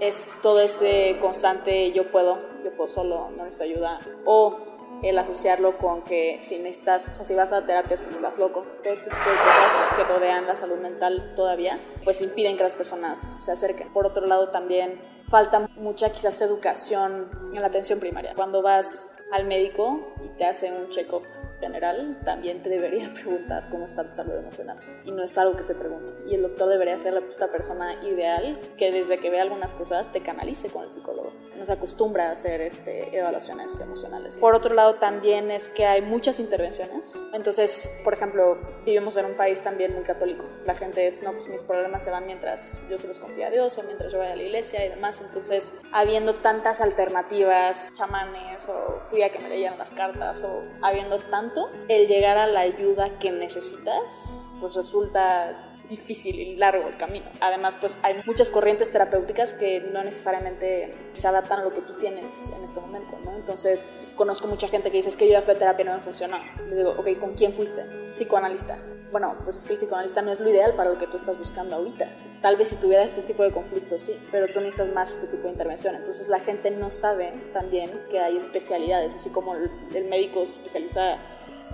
es 0.00 0.38
todo 0.42 0.60
este 0.60 1.18
constante 1.18 1.90
yo 1.92 2.10
puedo, 2.12 2.38
yo 2.62 2.72
puedo 2.76 2.86
solo, 2.86 3.30
no 3.30 3.44
necesito 3.44 3.64
ayuda, 3.64 3.98
o 4.24 5.00
el 5.02 5.18
asociarlo 5.18 5.76
con 5.78 6.02
que 6.02 6.38
si 6.40 6.58
necesitas, 6.58 7.08
o 7.08 7.14
sea, 7.14 7.24
si 7.24 7.34
vas 7.34 7.52
a 7.52 7.66
terapia 7.66 7.94
es 7.94 8.00
porque 8.00 8.16
estás 8.16 8.38
loco, 8.38 8.64
todo 8.82 8.92
este 8.92 9.10
tipo 9.10 9.28
de 9.28 9.36
cosas 9.36 9.90
que 9.96 10.04
rodean 10.04 10.46
la 10.46 10.56
salud 10.56 10.76
mental 10.76 11.32
todavía, 11.34 11.80
pues 12.04 12.22
impiden 12.22 12.56
que 12.56 12.62
las 12.62 12.74
personas 12.74 13.18
se 13.18 13.50
acerquen. 13.50 13.92
Por 13.92 14.06
otro 14.06 14.26
lado, 14.26 14.50
también 14.50 15.00
falta 15.28 15.68
mucha 15.76 16.10
quizás 16.10 16.40
educación 16.40 17.28
en 17.52 17.60
la 17.60 17.66
atención 17.66 17.98
primaria. 17.98 18.34
Cuando 18.34 18.62
vas 18.62 19.13
al 19.34 19.46
médico 19.46 20.14
y 20.24 20.28
te 20.38 20.44
hace 20.44 20.70
un 20.70 20.90
check-up 20.90 21.24
general 21.58 22.20
también 22.24 22.62
te 22.62 22.70
debería 22.70 23.12
preguntar 23.14 23.68
cómo 23.68 23.84
está 23.84 24.04
tu 24.04 24.12
salud 24.12 24.34
emocional. 24.34 24.78
Y 25.04 25.10
no 25.10 25.22
es 25.22 25.36
algo 25.38 25.56
que 25.56 25.62
se 25.62 25.74
pregunte. 25.74 26.12
Y 26.28 26.34
el 26.34 26.42
doctor 26.42 26.68
debería 26.68 26.96
ser 26.98 27.20
esta 27.28 27.50
persona 27.50 27.94
ideal 28.04 28.58
que 28.76 28.92
desde 28.92 29.18
que 29.18 29.30
ve 29.30 29.40
algunas 29.40 29.74
cosas 29.74 30.12
te 30.12 30.20
canalice 30.20 30.70
con 30.70 30.84
el 30.84 30.90
psicólogo. 30.90 31.23
No 31.56 31.64
se 31.64 31.72
acostumbra 31.72 32.28
a 32.28 32.32
hacer 32.32 32.60
este, 32.60 33.16
evaluaciones 33.16 33.80
emocionales. 33.80 34.38
Por 34.38 34.54
otro 34.54 34.74
lado, 34.74 34.96
también 34.96 35.50
es 35.50 35.68
que 35.68 35.86
hay 35.86 36.02
muchas 36.02 36.40
intervenciones. 36.40 37.20
Entonces, 37.32 37.90
por 38.02 38.14
ejemplo, 38.14 38.58
vivimos 38.84 39.16
en 39.16 39.26
un 39.26 39.34
país 39.34 39.62
también 39.62 39.94
muy 39.94 40.02
católico. 40.02 40.44
La 40.64 40.74
gente 40.74 41.06
es, 41.06 41.22
no, 41.22 41.32
pues 41.32 41.48
mis 41.48 41.62
problemas 41.62 42.02
se 42.04 42.10
van 42.10 42.26
mientras 42.26 42.80
yo 42.88 42.98
se 42.98 43.06
los 43.06 43.18
confío 43.18 43.46
a 43.46 43.50
Dios 43.50 43.78
o 43.78 43.82
mientras 43.82 44.12
yo 44.12 44.18
vaya 44.18 44.32
a 44.32 44.36
la 44.36 44.42
iglesia 44.42 44.84
y 44.84 44.88
demás. 44.88 45.20
Entonces, 45.20 45.74
habiendo 45.92 46.36
tantas 46.36 46.80
alternativas, 46.80 47.92
chamanes 47.94 48.68
o 48.68 49.00
fui 49.10 49.22
a 49.22 49.30
que 49.30 49.38
me 49.38 49.48
leyeran 49.48 49.78
las 49.78 49.92
cartas 49.92 50.44
o 50.44 50.62
habiendo 50.82 51.18
tanto, 51.18 51.66
el 51.88 52.08
llegar 52.08 52.36
a 52.36 52.46
la 52.46 52.60
ayuda 52.60 53.18
que 53.18 53.30
necesitas, 53.30 54.38
pues 54.60 54.74
resulta 54.74 55.63
difícil 55.88 56.38
y 56.38 56.56
largo 56.56 56.88
el 56.88 56.96
camino. 56.96 57.26
Además, 57.40 57.76
pues 57.76 57.98
hay 58.02 58.22
muchas 58.26 58.50
corrientes 58.50 58.90
terapéuticas 58.90 59.54
que 59.54 59.80
no 59.92 60.02
necesariamente 60.02 60.90
se 61.12 61.28
adaptan 61.28 61.60
a 61.60 61.64
lo 61.64 61.72
que 61.72 61.80
tú 61.80 61.92
tienes 61.94 62.50
en 62.56 62.64
este 62.64 62.80
momento, 62.80 63.18
¿no? 63.24 63.34
Entonces, 63.36 63.90
conozco 64.16 64.48
mucha 64.48 64.68
gente 64.68 64.90
que 64.90 64.98
dice 64.98 65.08
es 65.08 65.16
que 65.16 65.26
yo 65.26 65.32
ya 65.32 65.42
fui 65.42 65.54
a 65.54 65.58
terapia 65.58 65.82
y 65.82 65.86
no 65.86 65.96
me 65.96 66.02
funcionó. 66.02 66.38
Le 66.68 66.76
digo, 66.76 66.90
ok, 66.98 67.18
¿con 67.18 67.34
quién 67.34 67.52
fuiste? 67.52 67.82
Psicoanalista. 68.12 68.78
Bueno, 69.12 69.36
pues 69.44 69.56
es 69.56 69.64
que 69.64 69.74
el 69.74 69.78
psicoanalista 69.78 70.22
no 70.22 70.32
es 70.32 70.40
lo 70.40 70.50
ideal 70.50 70.74
para 70.74 70.90
lo 70.90 70.98
que 70.98 71.06
tú 71.06 71.16
estás 71.16 71.38
buscando 71.38 71.76
ahorita. 71.76 72.10
Tal 72.42 72.56
vez 72.56 72.68
si 72.68 72.76
tuvieras 72.76 73.16
este 73.16 73.22
tipo 73.22 73.44
de 73.44 73.52
conflictos, 73.52 74.02
sí, 74.02 74.18
pero 74.32 74.48
tú 74.48 74.60
necesitas 74.60 74.92
más 74.92 75.12
este 75.12 75.28
tipo 75.28 75.44
de 75.44 75.50
intervención. 75.50 75.94
Entonces 75.94 76.28
la 76.28 76.40
gente 76.40 76.72
no 76.72 76.90
sabe 76.90 77.30
también 77.52 77.90
que 78.10 78.18
hay 78.18 78.36
especialidades, 78.36 79.14
así 79.14 79.30
como 79.30 79.54
el 79.54 80.04
médico 80.06 80.44
se 80.44 80.54
especializa 80.54 81.18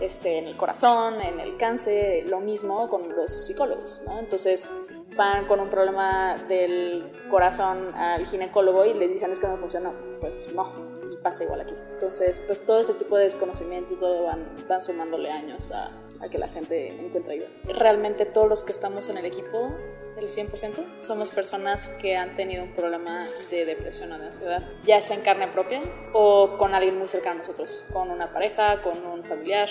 este, 0.01 0.39
en 0.39 0.47
el 0.47 0.57
corazón, 0.57 1.21
en 1.21 1.41
el 1.41 1.57
cáncer, 1.57 2.29
lo 2.29 2.41
mismo 2.41 2.89
con 2.89 3.15
los 3.15 3.47
psicólogos, 3.47 4.03
¿no? 4.07 4.19
Entonces 4.19 4.73
van 5.17 5.47
con 5.47 5.61
un 5.61 5.69
problema 5.69 6.37
del 6.49 7.13
corazón 7.31 7.89
al 7.95 8.27
ginecólogo 8.27 8.85
y 8.87 8.95
le 8.95 9.09
dicen 9.09 9.31
es 9.33 9.41
que 9.41 9.47
no 9.47 9.57
funcionó, 9.57 9.91
pues 10.21 10.55
no, 10.55 10.73
y 11.13 11.17
pasa 11.17 11.45
igual 11.45 11.63
aquí. 11.63 11.75
Entonces, 11.93 12.41
pues 12.41 12.65
todo 12.65 12.79
ese 12.79 12.95
tipo 12.95 13.17
de 13.17 13.25
desconocimiento 13.25 13.95
y 13.95 13.97
todo 13.97 14.25
van, 14.25 14.47
van 14.69 14.81
sumándole 14.81 15.31
años 15.31 15.73
a, 15.73 15.91
a 16.21 16.29
que 16.29 16.39
la 16.39 16.49
gente 16.49 16.89
encuentre 17.05 17.35
ayuda. 17.35 17.49
Realmente 17.65 18.25
todos 18.27 18.49
los 18.49 18.65
que 18.65 18.73
estamos 18.73 19.09
en 19.09 19.19
el 19.19 19.25
equipo 19.25 19.77
el 20.21 20.29
100%, 20.29 21.01
somos 21.01 21.31
personas 21.31 21.89
que 21.89 22.17
han 22.17 22.37
tenido 22.37 22.65
un 22.65 22.73
problema 22.73 23.27
de 23.51 23.65
depresión 23.65 24.13
o 24.13 24.19
de 24.19 24.27
ansiedad, 24.27 24.63
ya 24.85 25.01
sea 25.01 25.17
en 25.17 25.23
carne 25.23 25.49
propia 25.49 25.83
o 26.13 26.57
con 26.59 26.75
alguien 26.75 26.99
muy 26.99 27.09
cercano 27.09 27.37
a 27.37 27.39
nosotros, 27.39 27.85
con 27.93 28.11
una 28.11 28.33
pareja, 28.33 28.83
con 28.83 29.05
un 29.05 29.25
familiar, 29.25 29.69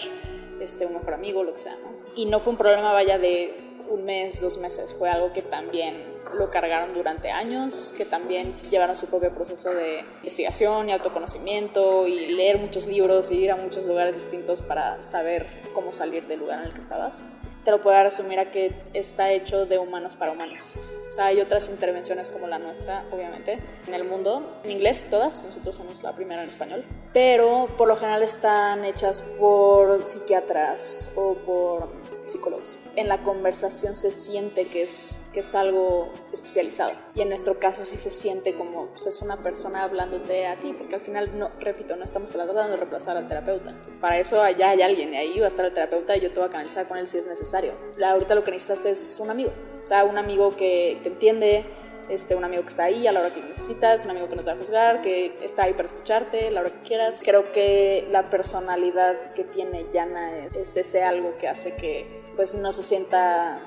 este, 0.60 0.86
un 0.86 0.94
mejor 0.94 1.14
amigo, 1.14 1.44
lo 1.44 1.54
que 1.54 1.60
sea, 1.60 1.76
¿no? 1.76 1.94
Y 2.16 2.26
no 2.26 2.40
fue 2.40 2.52
un 2.52 2.58
problema, 2.58 2.92
vaya, 2.92 3.18
de 3.18 3.70
un 3.90 4.04
mes, 4.04 4.42
dos 4.42 4.58
meses, 4.58 4.94
fue 4.94 5.10
algo 5.10 5.32
que 5.32 5.42
también 5.42 6.20
lo 6.34 6.52
cargaron 6.52 6.94
durante 6.94 7.32
años, 7.32 7.94
que 7.98 8.06
también 8.06 8.56
llevaron 8.70 8.96
su 8.96 9.08
propio 9.08 9.34
proceso 9.34 9.72
de 9.72 10.04
investigación 10.18 10.90
y 10.90 10.92
autoconocimiento 10.94 12.08
y 12.08 12.28
leer 12.28 12.60
muchos 12.60 12.88
libros 12.88 13.32
y 13.32 13.38
ir 13.38 13.52
a 13.52 13.56
muchos 13.56 13.86
lugares 13.86 14.16
distintos 14.16 14.62
para 14.62 15.02
saber 15.02 15.62
cómo 15.74 15.92
salir 15.92 16.28
del 16.28 16.40
lugar 16.40 16.60
en 16.60 16.66
el 16.66 16.74
que 16.74 16.82
estabas 16.82 17.28
te 17.70 17.76
lo 17.76 17.84
puedo 17.84 18.02
resumir 18.02 18.40
a 18.40 18.50
que 18.50 18.74
está 18.96 19.32
hecho 19.32 19.68
de 19.68 19.78
humanos 19.78 20.16
para 20.16 20.32
humanos. 20.32 20.74
O 21.10 21.12
sea, 21.12 21.26
hay 21.26 21.42
otras 21.42 21.70
intervenciones 21.70 22.30
como 22.30 22.46
la 22.46 22.60
nuestra, 22.60 23.04
obviamente, 23.12 23.60
en 23.88 23.94
el 23.96 24.04
mundo, 24.04 24.62
en 24.64 24.70
inglés 24.70 25.08
todas, 25.10 25.44
nosotros 25.44 25.76
somos 25.76 26.04
la 26.04 26.14
primera 26.14 26.44
en 26.44 26.50
español, 26.50 26.86
pero 27.14 27.68
por 27.80 27.88
lo 27.88 27.96
general 27.96 28.22
están 28.22 28.86
hechas 28.86 29.24
por 29.24 30.04
psiquiatras 30.04 31.12
o 31.16 31.34
por 31.34 31.90
psicólogos. 32.28 32.78
En 32.96 33.08
la 33.08 33.24
conversación 33.24 33.96
se 33.96 34.12
siente 34.12 34.68
que 34.68 34.84
es, 34.84 35.22
que 35.34 35.40
es 35.40 35.56
algo 35.56 36.12
especializado 36.32 36.92
y 37.16 37.22
en 37.22 37.30
nuestro 37.30 37.60
caso 37.60 37.86
sí 37.86 37.98
se 37.98 38.12
siente 38.12 38.54
como 38.54 38.88
pues, 38.88 39.08
es 39.08 39.22
una 39.24 39.42
persona 39.42 39.84
hablándote 39.84 40.46
a 40.46 40.60
ti, 40.60 40.74
porque 40.78 40.96
al 40.96 41.02
final, 41.02 41.38
no, 41.38 41.50
repito, 41.60 41.96
no 41.96 42.04
estamos 42.04 42.30
tratando 42.30 42.68
de 42.68 42.78
reemplazar 42.78 43.18
al 43.18 43.28
terapeuta. 43.28 43.76
Para 44.00 44.20
eso 44.20 44.44
allá 44.44 44.72
hay 44.72 44.84
alguien 44.84 45.14
y 45.14 45.18
ahí 45.18 45.40
va 45.40 45.46
a 45.46 45.50
estar 45.50 45.66
el 45.66 45.74
terapeuta 45.74 46.16
y 46.16 46.22
yo 46.22 46.32
te 46.32 46.40
voy 46.40 46.50
a 46.50 46.52
canalizar 46.52 46.88
con 46.88 46.98
él 46.98 47.08
si 47.08 47.18
es 47.18 47.26
necesario. 47.26 47.74
ahorita 48.04 48.36
lo 48.36 48.44
que 48.44 48.52
necesitas 48.52 48.86
es 48.86 49.20
un 49.20 49.32
amigo, 49.32 49.52
o 49.82 49.86
sea, 49.86 50.04
un 50.04 50.18
amigo 50.18 50.52
que 50.52 50.99
te 51.00 51.10
entiende, 51.10 51.66
este, 52.10 52.36
un 52.36 52.44
amigo 52.44 52.64
que 52.64 52.70
está 52.70 52.86
ahí 52.86 53.08
a 53.08 53.12
la 53.12 53.20
hora 53.20 53.34
que 53.34 53.42
necesitas, 53.42 54.06
un 54.06 54.12
amigo 54.12 54.28
que 54.30 54.36
no 54.36 54.44
te 54.44 54.48
va 54.48 54.54
a 54.54 54.58
juzgar, 54.58 55.02
que 55.02 55.38
está 55.42 55.64
ahí 55.64 55.74
para 55.74 55.86
escucharte 55.86 56.48
a 56.48 56.52
la 56.52 56.62
hora 56.62 56.70
que 56.70 56.82
quieras. 56.82 57.22
Creo 57.24 57.52
que 57.52 58.08
la 58.12 58.30
personalidad 58.30 59.34
que 59.34 59.44
tiene 59.44 59.86
Yana 59.94 60.40
es, 60.40 60.56
es 60.56 60.78
ese 60.78 61.04
algo 61.04 61.38
que 61.38 61.48
hace 61.48 61.76
que 61.76 62.24
pues 62.36 62.56
no 62.56 62.72
se 62.72 62.84
sienta 62.84 63.60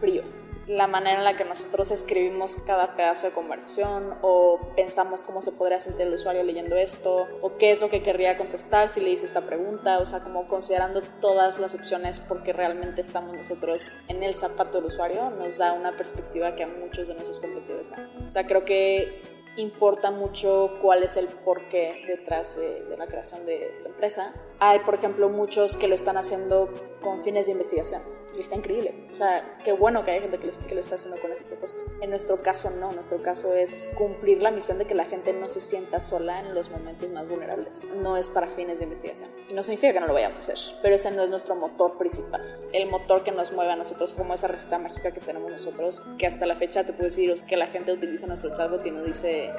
frío 0.00 0.22
la 0.70 0.86
manera 0.86 1.18
en 1.18 1.24
la 1.24 1.34
que 1.34 1.44
nosotros 1.44 1.90
escribimos 1.90 2.54
cada 2.64 2.94
pedazo 2.94 3.26
de 3.26 3.32
conversación 3.32 4.14
o 4.22 4.60
pensamos 4.76 5.24
cómo 5.24 5.42
se 5.42 5.50
podría 5.50 5.80
sentir 5.80 6.06
el 6.06 6.14
usuario 6.14 6.44
leyendo 6.44 6.76
esto 6.76 7.26
o 7.42 7.56
qué 7.58 7.72
es 7.72 7.80
lo 7.80 7.90
que 7.90 8.04
querría 8.04 8.36
contestar 8.38 8.88
si 8.88 9.00
le 9.00 9.10
hice 9.10 9.26
esta 9.26 9.40
pregunta, 9.40 9.98
o 9.98 10.06
sea, 10.06 10.20
como 10.20 10.46
considerando 10.46 11.02
todas 11.20 11.58
las 11.58 11.74
opciones 11.74 12.20
porque 12.20 12.52
realmente 12.52 13.00
estamos 13.00 13.34
nosotros 13.34 13.92
en 14.06 14.22
el 14.22 14.34
zapato 14.34 14.78
del 14.78 14.86
usuario, 14.86 15.30
nos 15.30 15.58
da 15.58 15.72
una 15.72 15.96
perspectiva 15.96 16.54
que 16.54 16.62
a 16.62 16.68
muchos 16.68 17.08
de 17.08 17.14
nuestros 17.14 17.40
competidores 17.40 17.90
no. 17.90 18.28
O 18.28 18.30
sea, 18.30 18.46
creo 18.46 18.64
que 18.64 19.22
importa 19.56 20.12
mucho 20.12 20.76
cuál 20.80 21.02
es 21.02 21.16
el 21.16 21.26
porqué 21.26 22.04
detrás 22.06 22.56
de, 22.56 22.84
de, 22.84 22.96
la 22.96 23.08
creación 23.08 23.44
de 23.44 23.76
tu 23.82 23.88
empresa. 23.88 24.32
Hay, 24.60 24.78
por 24.80 24.94
ejemplo, 24.94 25.28
muchos 25.28 25.76
que 25.76 25.88
lo 25.88 25.96
están 25.96 26.16
haciendo 26.16 26.72
con 27.02 27.24
fines 27.24 27.46
de 27.46 27.52
investigación 27.52 28.19
y 28.36 28.40
está 28.40 28.56
increíble. 28.56 28.94
O 29.10 29.14
sea, 29.14 29.58
qué 29.64 29.72
bueno 29.72 30.04
que 30.04 30.10
hay 30.12 30.20
gente 30.20 30.38
que 30.38 30.46
lo, 30.46 30.52
que 30.52 30.74
lo 30.74 30.80
está 30.80 30.94
haciendo 30.94 31.20
con 31.20 31.30
ese 31.32 31.44
propósito. 31.44 31.84
En 32.00 32.10
nuestro 32.10 32.38
caso 32.38 32.70
no, 32.70 32.92
nuestro 32.92 33.22
caso 33.22 33.54
es 33.54 33.92
cumplir 33.96 34.42
la 34.42 34.50
misión 34.50 34.78
de 34.78 34.86
que 34.86 34.94
la 34.94 35.04
gente 35.04 35.32
no 35.32 35.48
se 35.48 35.60
sienta 35.60 36.00
sola 36.00 36.40
en 36.40 36.54
los 36.54 36.70
momentos 36.70 37.10
más 37.10 37.28
vulnerables. 37.28 37.90
No 37.96 38.16
es 38.16 38.28
para 38.30 38.46
fines 38.46 38.78
de 38.78 38.84
investigación. 38.84 39.30
Y 39.48 39.54
no 39.54 39.62
significa 39.62 39.92
que 39.92 40.00
no 40.00 40.06
lo 40.06 40.14
vayamos 40.14 40.38
a 40.38 40.40
hacer, 40.40 40.78
pero 40.82 40.94
ese 40.94 41.10
no 41.10 41.22
es 41.22 41.30
nuestro 41.30 41.56
motor 41.56 41.98
principal. 41.98 42.58
El 42.72 42.88
motor 42.88 43.22
que 43.22 43.32
nos 43.32 43.52
mueve 43.52 43.72
a 43.72 43.76
nosotros, 43.76 44.14
como 44.14 44.34
esa 44.34 44.48
receta 44.48 44.78
mágica 44.78 45.12
que 45.12 45.20
tenemos 45.20 45.50
nosotros, 45.50 46.02
que 46.18 46.26
hasta 46.26 46.46
la 46.46 46.56
fecha 46.56 46.84
te 46.84 46.92
puedo 46.92 47.04
decir 47.04 47.34
que 47.46 47.56
la 47.56 47.66
gente 47.66 47.92
utiliza 47.92 48.26
nuestro 48.26 48.54
chatbot 48.54 48.84
y 48.86 48.90
nos 48.90 49.04
dice 49.04 49.50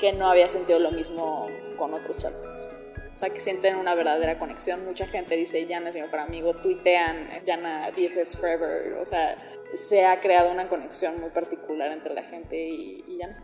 que 0.00 0.12
no 0.12 0.28
había 0.28 0.48
sentido 0.48 0.78
lo 0.78 0.90
mismo 0.90 1.48
con 1.76 1.94
otros 1.94 2.18
chatbots. 2.18 2.66
O 3.14 3.18
sea, 3.18 3.30
que 3.30 3.40
sienten 3.40 3.76
una 3.76 3.94
verdadera 3.94 4.38
conexión. 4.38 4.84
Mucha 4.84 5.06
gente 5.06 5.36
dice, 5.36 5.66
Yana 5.66 5.90
es 5.90 5.94
mi 5.96 6.02
mejor 6.02 6.20
amigo, 6.20 6.54
tuitean, 6.54 7.28
Yana 7.44 7.90
BFFs 7.90 8.38
Forever. 8.38 8.94
O 8.94 9.04
sea, 9.04 9.36
se 9.74 10.06
ha 10.06 10.20
creado 10.20 10.50
una 10.50 10.68
conexión 10.68 11.20
muy 11.20 11.30
particular 11.30 11.92
entre 11.92 12.14
la 12.14 12.22
gente 12.22 12.56
y, 12.56 13.04
y 13.06 13.18
Yana. 13.18 13.42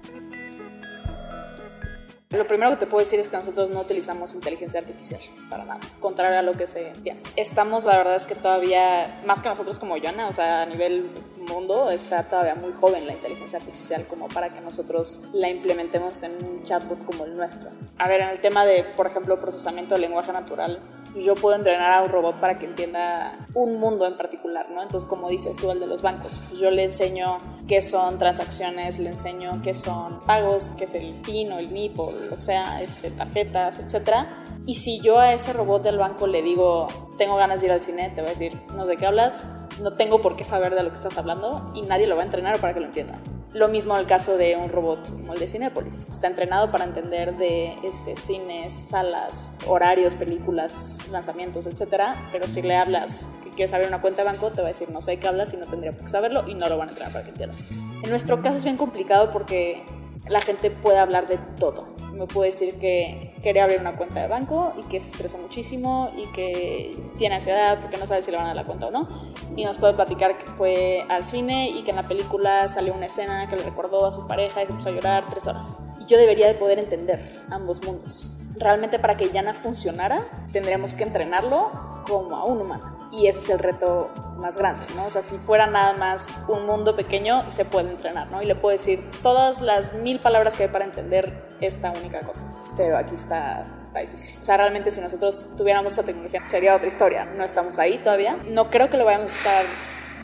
Lo 2.31 2.45
primero 2.47 2.73
que 2.73 2.77
te 2.79 2.87
puedo 2.87 3.05
decir 3.05 3.21
es 3.21 3.29
que 3.29 3.37
nosotros 3.37 3.71
no 3.71 3.81
utilizamos 3.81 4.35
inteligencia 4.35 4.81
artificial 4.81 5.21
para 5.49 5.65
nada, 5.65 5.81
contrario 6.01 6.41
a 6.41 6.43
lo 6.43 6.55
que 6.55 6.67
se 6.67 6.93
piensa. 7.05 7.25
Estamos, 7.37 7.85
la 7.85 7.97
verdad 7.97 8.17
es 8.17 8.27
que 8.27 8.35
todavía, 8.35 9.23
más 9.25 9.41
que 9.41 9.49
nosotros 9.49 9.79
como 9.79 9.97
Yana, 9.97 10.27
o 10.27 10.33
sea, 10.33 10.63
a 10.63 10.67
nivel 10.67 11.09
mundo 11.49 11.89
está 11.91 12.25
todavía 12.25 12.57
muy 12.57 12.73
joven 12.73 13.07
la 13.07 13.13
inteligencia 13.13 13.61
artificial 13.61 14.09
como 14.09 14.27
para 14.27 14.53
que 14.53 14.61
nosotros 14.61 15.23
la 15.33 15.49
implementemos 15.49 16.23
en 16.25 16.33
un 16.45 16.63
chatbot 16.65 17.05
como 17.05 17.25
el 17.25 17.37
nuestro. 17.37 17.71
A 17.99 18.09
ver, 18.09 18.21
en 18.21 18.31
el 18.31 18.41
tema 18.41 18.65
de, 18.65 18.83
por 18.97 19.07
ejemplo, 19.07 19.39
procesamiento 19.39 19.95
de 19.95 20.01
lenguaje 20.01 20.33
natural, 20.33 20.81
yo 21.15 21.35
puedo 21.35 21.57
entrenar 21.57 21.93
a 21.93 22.03
un 22.03 22.11
robot 22.11 22.41
para 22.41 22.59
que 22.59 22.67
entienda 22.67 23.47
un 23.55 23.79
mundo 23.79 24.07
en 24.07 24.17
particular, 24.17 24.69
¿no? 24.71 24.83
Entonces, 24.83 25.09
como 25.09 25.29
dices 25.29 25.57
tú, 25.57 25.71
el 25.71 25.81
de 25.81 25.87
los 25.87 26.03
bancos, 26.03 26.41
pues 26.49 26.61
yo 26.61 26.71
le 26.71 26.85
enseño 26.85 27.39
qué 27.67 27.83
son 27.83 28.19
transacciones, 28.19 28.99
le 28.99 29.11
enseño 29.11 29.51
qué 29.63 29.75
son 29.75 30.21
pagos, 30.21 30.71
qué 30.77 30.85
es 30.85 30.95
el 30.95 31.15
PIN 31.21 31.53
o 31.53 31.59
el 31.59 31.73
NIP 31.73 31.99
o 31.99 32.13
lo 32.13 32.37
que 32.37 32.41
sea, 32.41 32.81
este, 32.81 33.11
tarjetas, 33.11 33.81
etcétera. 33.81 34.45
Y 34.67 34.77
si 34.77 35.01
yo 35.01 35.19
a 35.19 35.33
ese 35.33 35.53
robot 35.53 35.83
del 35.83 35.99
banco 35.99 36.27
le 36.27 36.43
digo, 36.43 36.87
tengo 37.19 37.37
ganas 37.37 37.61
de 37.61 37.67
ir 37.67 37.73
al 37.73 37.81
cine, 37.81 38.11
te 38.11 38.23
va 38.23 38.29
a 38.29 38.31
decir, 38.31 38.61
no 38.75 38.87
de 38.87 38.97
qué 38.97 39.07
hablas, 39.07 39.49
no 39.81 39.95
tengo 39.97 40.21
por 40.23 40.37
qué 40.37 40.45
saber 40.45 40.75
de 40.75 40.83
lo 40.83 40.91
que 40.91 40.97
estás 40.97 41.19
hablando 41.19 41.73
y 41.75 41.83
nadie 41.83 42.07
lo 42.07 42.17
va 42.17 42.23
a 42.23 42.25
entrenar 42.25 42.61
para 42.61 42.75
que 42.75 42.81
lo 42.81 42.87
entienda. 42.87 43.21
Lo 43.57 43.69
mismo 43.69 43.95
en 43.95 44.01
el 44.01 44.07
caso 44.07 44.37
de 44.37 44.55
un 44.55 44.69
robot 44.69 45.13
como 45.13 45.33
el 45.33 45.41
de 45.41 45.47
Cinepolis. 45.47 46.11
Está 46.11 46.27
entrenado 46.27 46.71
para 46.71 46.85
entender 46.85 47.39
de 47.39 47.75
este, 47.85 48.15
cines, 48.15 48.71
salas, 48.71 49.57
horarios, 49.67 50.15
películas, 50.15 51.09
lanzamientos, 51.11 51.67
etc. 51.67 52.03
Pero 52.33 52.49
si 52.49 52.61
le 52.61 52.77
hablas 52.77 53.31
que 53.43 53.49
quieres 53.49 53.73
abrir 53.73 53.89
una 53.89 54.03
cuenta 54.03 54.23
de 54.23 54.29
banco, 54.29 54.51
te 54.51 54.61
va 54.61 54.69
a 54.69 54.73
decir 54.73 54.91
no 54.91 55.01
sé 55.01 55.19
qué 55.19 55.27
hablas 55.27 55.55
y 55.55 55.57
no 55.57 55.65
tendría 55.65 55.93
por 55.93 56.03
qué 56.03 56.09
saberlo 56.11 56.47
y 56.47 56.53
no 56.53 56.69
lo 56.69 56.77
van 56.77 56.89
a 56.89 56.91
entrenar 56.91 57.15
para 57.15 57.25
que 57.25 57.31
entienda. 57.31 57.57
En 58.03 58.11
nuestro 58.11 58.43
caso 58.43 58.59
es 58.59 58.65
bien 58.65 58.77
complicado 58.77 59.33
porque 59.33 59.83
la 60.29 60.41
gente 60.41 60.71
puede 60.71 60.99
hablar 60.99 61.27
de 61.27 61.39
todo. 61.59 61.87
Me 62.13 62.27
puede 62.27 62.51
decir 62.51 62.79
que 62.79 63.35
quiere 63.43 63.61
abrir 63.61 63.81
una 63.81 63.97
cuenta 63.97 64.23
de 64.23 64.29
banco 64.29 64.73
y 64.79 64.83
que 64.85 64.99
se 64.99 65.09
estresó 65.09 65.39
muchísimo 65.39 66.11
y 66.17 66.27
que 66.33 66.97
tiene 67.19 67.37
ansiedad 67.37 67.79
porque 67.81 67.99
no 67.99 68.07
sabe 68.07 68.23
si 68.23 68.31
le 68.31 68.39
van 68.39 68.47
a 68.47 68.49
dar 68.49 68.57
la 68.57 68.65
cuenta 68.65 68.87
o 68.87 68.91
no. 68.91 69.09
Y 69.55 69.65
nos 69.65 69.77
puede 69.77 69.95
platicar 69.95 70.39
que 70.39 70.47
fue 70.47 71.05
al 71.09 71.25
cine 71.25 71.69
y 71.71 71.83
que 71.83 71.91
en 71.91 71.97
la 71.97 72.09
película 72.09 72.69
salió 72.69 72.95
una 72.95 73.07
escena 73.07 73.49
que 73.49 73.57
le 73.57 73.63
recordó 73.63 74.07
a 74.07 74.11
su 74.11 74.27
pareja 74.27 74.63
y 74.63 74.67
se 74.67 74.73
puso 74.73 74.89
a 74.89 74.93
llorar 74.93 75.29
tres 75.29 75.47
horas. 75.47 75.79
Y 76.01 76.07
yo 76.07 76.17
debería 76.17 76.47
de 76.47 76.55
poder 76.55 76.79
entender 76.79 77.43
ambos 77.51 77.85
mundos. 77.85 78.35
Realmente 78.57 78.99
para 78.99 79.17
que 79.17 79.31
Yana 79.31 79.53
funcionara, 79.53 80.27
tendríamos 80.53 80.95
que 80.95 81.05
entrenarlo 81.05 81.71
como 82.07 82.37
a 82.37 82.45
un 82.45 82.61
humano. 82.61 83.09
Y 83.13 83.29
ese 83.29 83.39
es 83.39 83.51
el 83.51 83.59
reto 83.59 84.11
más 84.37 84.59
grande, 84.59 84.85
¿no? 84.95 85.07
O 85.07 85.11
sea, 85.11 85.23
si 85.23 85.39
fuera 85.39 85.67
nada 85.67 85.93
más 85.95 86.43
un 86.49 86.67
mundo 86.67 86.97
pequeño, 86.97 87.49
se 87.51 87.65
puede 87.65 87.91
entrenar, 87.91 88.31
¿no? 88.31 88.43
Y 88.43 88.47
le 88.47 88.55
puedo 88.55 88.73
decir 88.73 89.09
todas 89.23 89.61
las 89.61 89.95
mil 89.95 90.19
palabras 90.21 90.57
que 90.57 90.65
hay 90.65 90.69
para 90.69 90.85
entender 90.85 91.57
esta 91.61 91.93
única 91.93 92.21
cosa. 92.23 92.45
Pero 92.77 92.97
aquí 92.97 93.15
está, 93.15 93.67
está 93.81 94.01
difícil. 94.01 94.37
O 94.43 94.45
sea, 94.45 94.57
realmente 94.57 94.91
si 94.91 95.01
nosotros 95.01 95.51
tuviéramos 95.57 95.93
esa 95.93 96.03
tecnología, 96.03 96.43
sería 96.49 96.77
otra 96.77 96.89
historia. 96.89 97.25
No 97.25 97.45
estamos 97.45 97.79
ahí 97.79 97.99
todavía. 97.99 98.37
No 98.49 98.71
creo 98.71 98.91
que 98.91 98.97
lo 98.97 99.05
vayamos 99.05 99.33
a 99.33 99.39
estar 99.39 99.67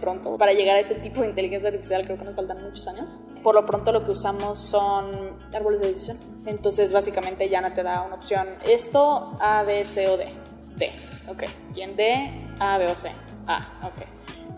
pronto. 0.02 0.36
Para 0.36 0.52
llegar 0.52 0.76
a 0.76 0.80
ese 0.80 0.96
tipo 0.96 1.22
de 1.22 1.28
inteligencia 1.28 1.68
artificial 1.68 2.04
creo 2.04 2.18
que 2.18 2.24
nos 2.24 2.34
faltan 2.34 2.62
muchos 2.62 2.86
años. 2.88 3.22
Por 3.42 3.54
lo 3.54 3.64
pronto 3.64 3.92
lo 3.92 4.04
que 4.04 4.10
usamos 4.10 4.58
son 4.58 5.38
árboles 5.54 5.80
de 5.80 5.88
decisión. 5.88 6.18
Entonces 6.44 6.92
básicamente 6.92 7.48
Yana 7.48 7.72
te 7.72 7.82
da 7.82 8.02
una 8.02 8.16
opción. 8.16 8.48
Esto 8.64 9.36
A, 9.40 9.62
B, 9.62 9.84
C 9.84 10.08
o 10.08 10.16
D. 10.18 10.26
D, 10.76 10.90
ok. 11.28 11.44
Y 11.74 11.82
en 11.82 11.96
D, 11.96 12.30
A, 12.58 12.78
B 12.78 12.86
o 12.86 12.96
C. 12.96 13.10
A, 13.46 13.80
ok. 13.82 14.11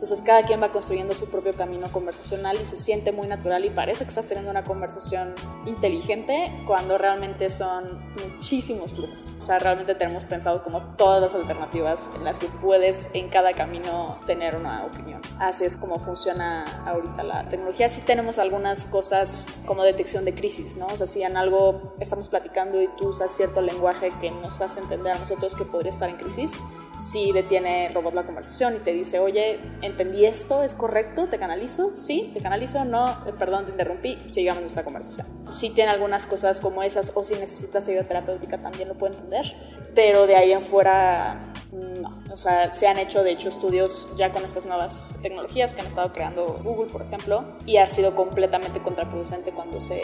Entonces 0.05 0.23
cada 0.23 0.43
quien 0.43 0.61
va 0.61 0.71
construyendo 0.71 1.15
su 1.15 1.31
propio 1.31 1.55
camino 1.55 1.91
conversacional 1.91 2.59
y 2.61 2.67
se 2.67 2.77
siente 2.77 3.11
muy 3.11 3.27
natural 3.27 3.65
y 3.65 3.71
parece 3.71 4.05
que 4.05 4.11
estás 4.11 4.27
teniendo 4.27 4.51
una 4.51 4.63
conversación 4.63 5.35
inteligente 5.65 6.53
cuando 6.67 6.99
realmente 6.99 7.49
son 7.49 8.05
muchísimos 8.23 8.93
flujos. 8.93 9.33
O 9.39 9.41
sea, 9.41 9.59
realmente 9.61 9.95
tenemos 9.95 10.27
pensado 10.27 10.63
como 10.63 10.81
todas 10.81 11.23
las 11.23 11.35
alternativas 11.35 12.11
en 12.15 12.23
las 12.23 12.39
que 12.39 12.49
puedes 12.49 13.09
en 13.15 13.31
cada 13.31 13.53
camino 13.53 14.19
tener 14.27 14.57
una 14.57 14.85
opinión. 14.85 15.23
Así 15.39 15.65
es 15.65 15.79
como 15.79 15.99
funciona 15.99 16.65
ahorita 16.85 17.23
la 17.23 17.49
tecnología. 17.49 17.89
Sí 17.89 18.03
tenemos 18.03 18.39
algunas 18.39 18.85
cosas 18.85 19.47
como 19.65 19.85
detección 19.85 20.27
de 20.27 20.35
crisis, 20.35 20.77
¿no? 20.77 20.89
O 20.89 20.97
sea, 20.99 21.07
si 21.07 21.23
en 21.23 21.39
algo 21.39 21.95
estamos 21.99 22.29
platicando 22.29 22.83
y 22.83 22.89
tú 22.99 23.09
usas 23.09 23.35
cierto 23.35 23.63
lenguaje 23.63 24.11
que 24.21 24.31
nos 24.31 24.61
hace 24.61 24.81
entender 24.81 25.15
a 25.15 25.19
nosotros 25.19 25.55
que 25.55 25.65
podría 25.65 25.89
estar 25.89 26.11
en 26.11 26.19
crisis, 26.19 26.59
si 27.01 27.33
detiene 27.33 27.87
el 27.87 27.95
robot 27.95 28.15
la 28.15 28.25
conversación 28.25 28.77
y 28.77 28.79
te 28.79 28.93
dice, 28.93 29.19
oye, 29.19 29.61
entendí 29.83 30.25
esto, 30.25 30.63
¿es 30.63 30.75
correcto? 30.75 31.29
¿Te 31.29 31.39
canalizo? 31.39 31.95
Sí, 31.95 32.31
te 32.33 32.41
canalizo, 32.41 32.85
no, 32.85 33.09
eh, 33.27 33.33
perdón, 33.39 33.65
te 33.65 33.73
interrumpí, 33.73 34.19
sigamos 34.27 34.63
nuestra 34.63 34.85
conversación. 34.85 35.27
Si 35.49 35.71
tiene 35.71 35.91
algunas 35.91 36.27
cosas 36.27 36.61
como 36.61 36.83
esas 36.83 37.13
o 37.15 37.25
si 37.25 37.35
necesitas 37.35 37.89
ayuda 37.89 38.05
terapéutica 38.05 38.59
también 38.59 38.89
lo 38.89 38.95
puede 38.95 39.15
entender, 39.15 39.55
pero 39.95 40.27
de 40.27 40.37
ahí 40.37 40.53
en 40.53 40.63
fuera 40.63 41.53
no. 41.75 42.23
O 42.31 42.37
sea, 42.37 42.71
se 42.71 42.87
han 42.87 42.99
hecho 42.99 43.23
de 43.23 43.33
hecho 43.33 43.49
estudios 43.49 44.09
ya 44.17 44.33
con 44.33 44.45
estas 44.45 44.67
nuevas 44.67 45.15
tecnologías 45.23 45.75
que 45.75 45.81
han 45.81 45.87
estado 45.87 46.13
creando 46.13 46.61
Google, 46.63 46.91
por 46.91 47.03
ejemplo, 47.03 47.45
y 47.67 47.77
ha 47.77 47.87
sido 47.87 48.15
completamente 48.15 48.81
contraproducente 48.83 49.53
cuando 49.53 49.79
se, 49.81 50.01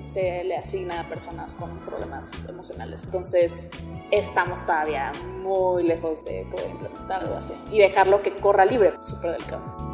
se 0.00 0.44
le 0.44 0.56
asigna 0.56 1.00
a 1.00 1.08
personas 1.08 1.54
con 1.54 1.78
problemas 1.80 2.46
emocionales. 2.48 3.04
Entonces, 3.04 3.70
estamos 4.12 4.64
todavía 4.64 5.10
muy 5.42 5.82
lejos 5.82 6.24
de 6.24 6.46
poder 6.50 6.70
implementar 6.70 7.22
algo 7.22 7.34
así 7.34 7.54
y 7.72 7.78
dejarlo 7.78 8.22
que 8.22 8.36
corra 8.36 8.64
libre, 8.64 8.92
súper 9.00 9.32
delicado. 9.32 9.92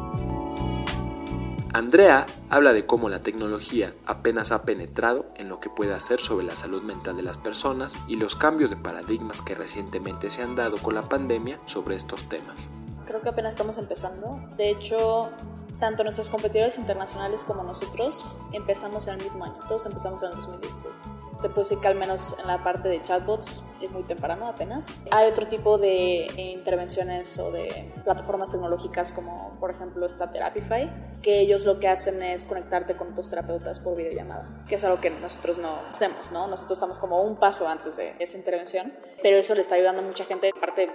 Andrea 1.71 2.25
habla 2.49 2.73
de 2.73 2.85
cómo 2.85 3.09
la 3.09 3.21
tecnología 3.21 3.93
apenas 4.05 4.51
ha 4.51 4.63
penetrado 4.63 5.27
en 5.35 5.49
lo 5.49 5.59
que 5.59 5.69
puede 5.69 5.93
hacer 5.93 6.19
sobre 6.19 6.45
la 6.45 6.55
salud 6.55 6.81
mental 6.81 7.15
de 7.15 7.23
las 7.23 7.37
personas 7.37 7.95
y 8.07 8.15
los 8.15 8.35
cambios 8.35 8.71
de 8.71 8.75
paradigmas 8.75 9.41
que 9.41 9.55
recientemente 9.55 10.31
se 10.31 10.41
han 10.41 10.55
dado 10.55 10.77
con 10.79 10.95
la 10.95 11.03
pandemia 11.07 11.59
sobre 11.65 11.95
estos 11.95 12.27
temas. 12.27 12.69
Creo 13.05 13.21
que 13.21 13.29
apenas 13.29 13.53
estamos 13.53 13.77
empezando. 13.77 14.39
De 14.57 14.69
hecho, 14.69 15.29
tanto 15.79 16.03
nuestros 16.03 16.29
competidores 16.29 16.77
internacionales 16.77 17.43
como 17.43 17.63
nosotros 17.63 18.39
empezamos 18.51 19.07
en 19.07 19.15
el 19.15 19.23
mismo 19.23 19.45
año. 19.45 19.57
Todos 19.67 19.85
empezamos 19.85 20.21
en 20.23 20.29
el 20.29 20.35
2016. 20.35 21.13
Te 21.41 21.47
puedo 21.47 21.61
decir 21.61 21.79
que 21.79 21.87
al 21.87 21.95
menos 21.95 22.35
en 22.39 22.47
la 22.47 22.63
parte 22.63 22.89
de 22.89 23.01
chatbots 23.01 23.63
es 23.81 23.93
muy 23.93 24.03
temprano 24.03 24.47
apenas. 24.47 25.03
Hay 25.11 25.29
otro 25.29 25.47
tipo 25.47 25.77
de 25.77 26.27
intervenciones 26.35 27.39
o 27.39 27.51
de 27.51 27.93
plataformas 28.03 28.49
tecnológicas 28.49 29.13
como 29.13 29.57
por 29.59 29.71
ejemplo 29.71 30.05
está 30.05 30.29
Therapify, 30.29 30.89
que 31.21 31.39
ellos 31.39 31.65
lo 31.65 31.79
que 31.79 31.87
hacen 31.87 32.21
es 32.23 32.45
conectarte 32.45 32.95
con 32.95 33.15
tus 33.15 33.27
terapeutas 33.27 33.79
por 33.79 33.95
videollamada, 33.95 34.65
que 34.67 34.75
es 34.75 34.83
algo 34.83 34.99
que 34.99 35.09
nosotros 35.09 35.57
no 35.57 35.79
hacemos, 35.91 36.31
¿no? 36.31 36.47
Nosotros 36.47 36.77
estamos 36.77 36.97
como 36.97 37.21
un 37.21 37.37
paso 37.37 37.67
antes 37.67 37.97
de 37.97 38.15
esa 38.19 38.37
intervención, 38.37 38.93
pero 39.21 39.37
eso 39.37 39.55
le 39.55 39.61
está 39.61 39.75
ayudando 39.75 40.01
a 40.01 40.05
mucha 40.05 40.25
gente, 40.25 40.51
aparte 40.55 40.89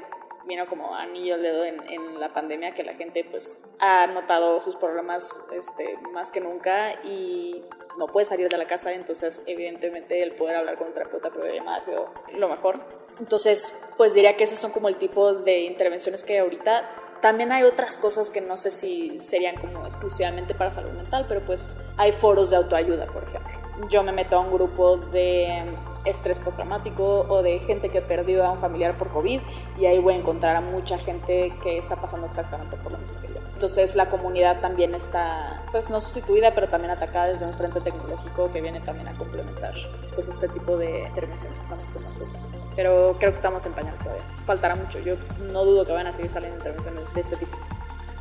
vino 0.46 0.66
como 0.66 0.94
anillo 0.94 1.34
al 1.34 1.42
dedo 1.42 1.64
en, 1.64 1.80
en, 1.88 2.20
la 2.20 2.32
pandemia, 2.32 2.72
que 2.74 2.82
la 2.82 2.94
gente 2.94 3.24
pues 3.24 3.64
ha 3.78 4.06
notado 4.06 4.60
sus 4.60 4.76
problemas 4.76 5.40
este, 5.52 5.98
más 6.12 6.30
que 6.30 6.40
nunca 6.40 6.94
y 7.02 7.64
no 7.98 8.06
puede 8.06 8.24
salir 8.24 8.48
de 8.48 8.56
la 8.56 8.66
casa, 8.66 8.92
entonces 8.92 9.42
evidentemente 9.46 10.22
el 10.22 10.32
poder 10.32 10.56
hablar 10.56 10.76
con 10.76 10.88
un 10.88 10.94
terapeuta 10.94 11.30
llamada 11.52 11.76
ha 11.78 11.80
sido 11.80 12.12
lo 12.32 12.48
mejor. 12.48 12.80
Entonces, 13.18 13.78
pues 13.96 14.14
diría 14.14 14.36
que 14.36 14.44
esos 14.44 14.58
son 14.58 14.72
como 14.72 14.88
el 14.88 14.96
tipo 14.96 15.32
de 15.34 15.60
intervenciones 15.60 16.24
que 16.24 16.40
ahorita 16.40 16.90
también 17.20 17.52
hay 17.52 17.62
otras 17.62 17.96
cosas 17.96 18.28
que 18.28 18.40
no 18.40 18.56
sé 18.56 18.70
si 18.70 19.18
serían 19.18 19.56
como 19.56 19.84
exclusivamente 19.84 20.54
para 20.54 20.70
salud 20.70 20.90
mental, 20.90 21.24
pero 21.28 21.40
pues 21.40 21.76
hay 21.96 22.12
foros 22.12 22.50
de 22.50 22.56
autoayuda, 22.56 23.06
por 23.06 23.24
ejemplo. 23.24 23.88
Yo 23.88 24.02
me 24.02 24.12
meto 24.12 24.36
a 24.36 24.40
un 24.40 24.52
grupo 24.52 24.96
de 24.96 25.64
estrés 26.04 26.38
postraumático 26.38 27.26
o 27.28 27.42
de 27.42 27.58
gente 27.60 27.88
que 27.88 28.00
perdió 28.00 28.44
a 28.44 28.52
un 28.52 28.58
familiar 28.58 28.96
por 28.96 29.08
COVID 29.08 29.40
y 29.78 29.86
ahí 29.86 29.98
voy 29.98 30.14
a 30.14 30.16
encontrar 30.16 30.56
a 30.56 30.60
mucha 30.60 30.98
gente 30.98 31.54
que 31.62 31.78
está 31.78 31.96
pasando 31.96 32.26
exactamente 32.26 32.76
por 32.76 32.92
lo 32.92 32.98
mismo 32.98 33.20
que 33.20 33.28
yo. 33.28 33.34
Entonces 33.52 33.96
la 33.96 34.10
comunidad 34.10 34.60
también 34.60 34.94
está, 34.94 35.62
pues 35.70 35.90
no 35.90 36.00
sustituida, 36.00 36.54
pero 36.54 36.68
también 36.68 36.90
atacada 36.90 37.26
desde 37.26 37.46
un 37.46 37.54
frente 37.54 37.80
tecnológico 37.80 38.50
que 38.50 38.60
viene 38.60 38.80
también 38.80 39.08
a 39.08 39.16
complementar 39.16 39.74
pues 40.14 40.28
este 40.28 40.48
tipo 40.48 40.76
de 40.76 41.04
intervenciones 41.04 41.58
que 41.58 41.62
estamos 41.62 41.86
haciendo 41.86 42.10
nosotros. 42.10 42.50
Pero 42.76 43.16
creo 43.18 43.30
que 43.30 43.36
estamos 43.36 43.64
en 43.66 43.72
pañales 43.72 44.00
todavía. 44.02 44.24
Faltará 44.44 44.74
mucho. 44.74 44.98
Yo 45.00 45.14
no 45.52 45.64
dudo 45.64 45.84
que 45.84 45.92
van 45.92 46.06
a 46.06 46.12
seguir 46.12 46.30
saliendo 46.30 46.58
intervenciones 46.58 47.12
de 47.14 47.20
este 47.20 47.36
tipo. 47.36 47.56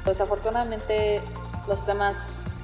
Desafortunadamente 0.06 1.22
los 1.68 1.84
temas 1.86 2.63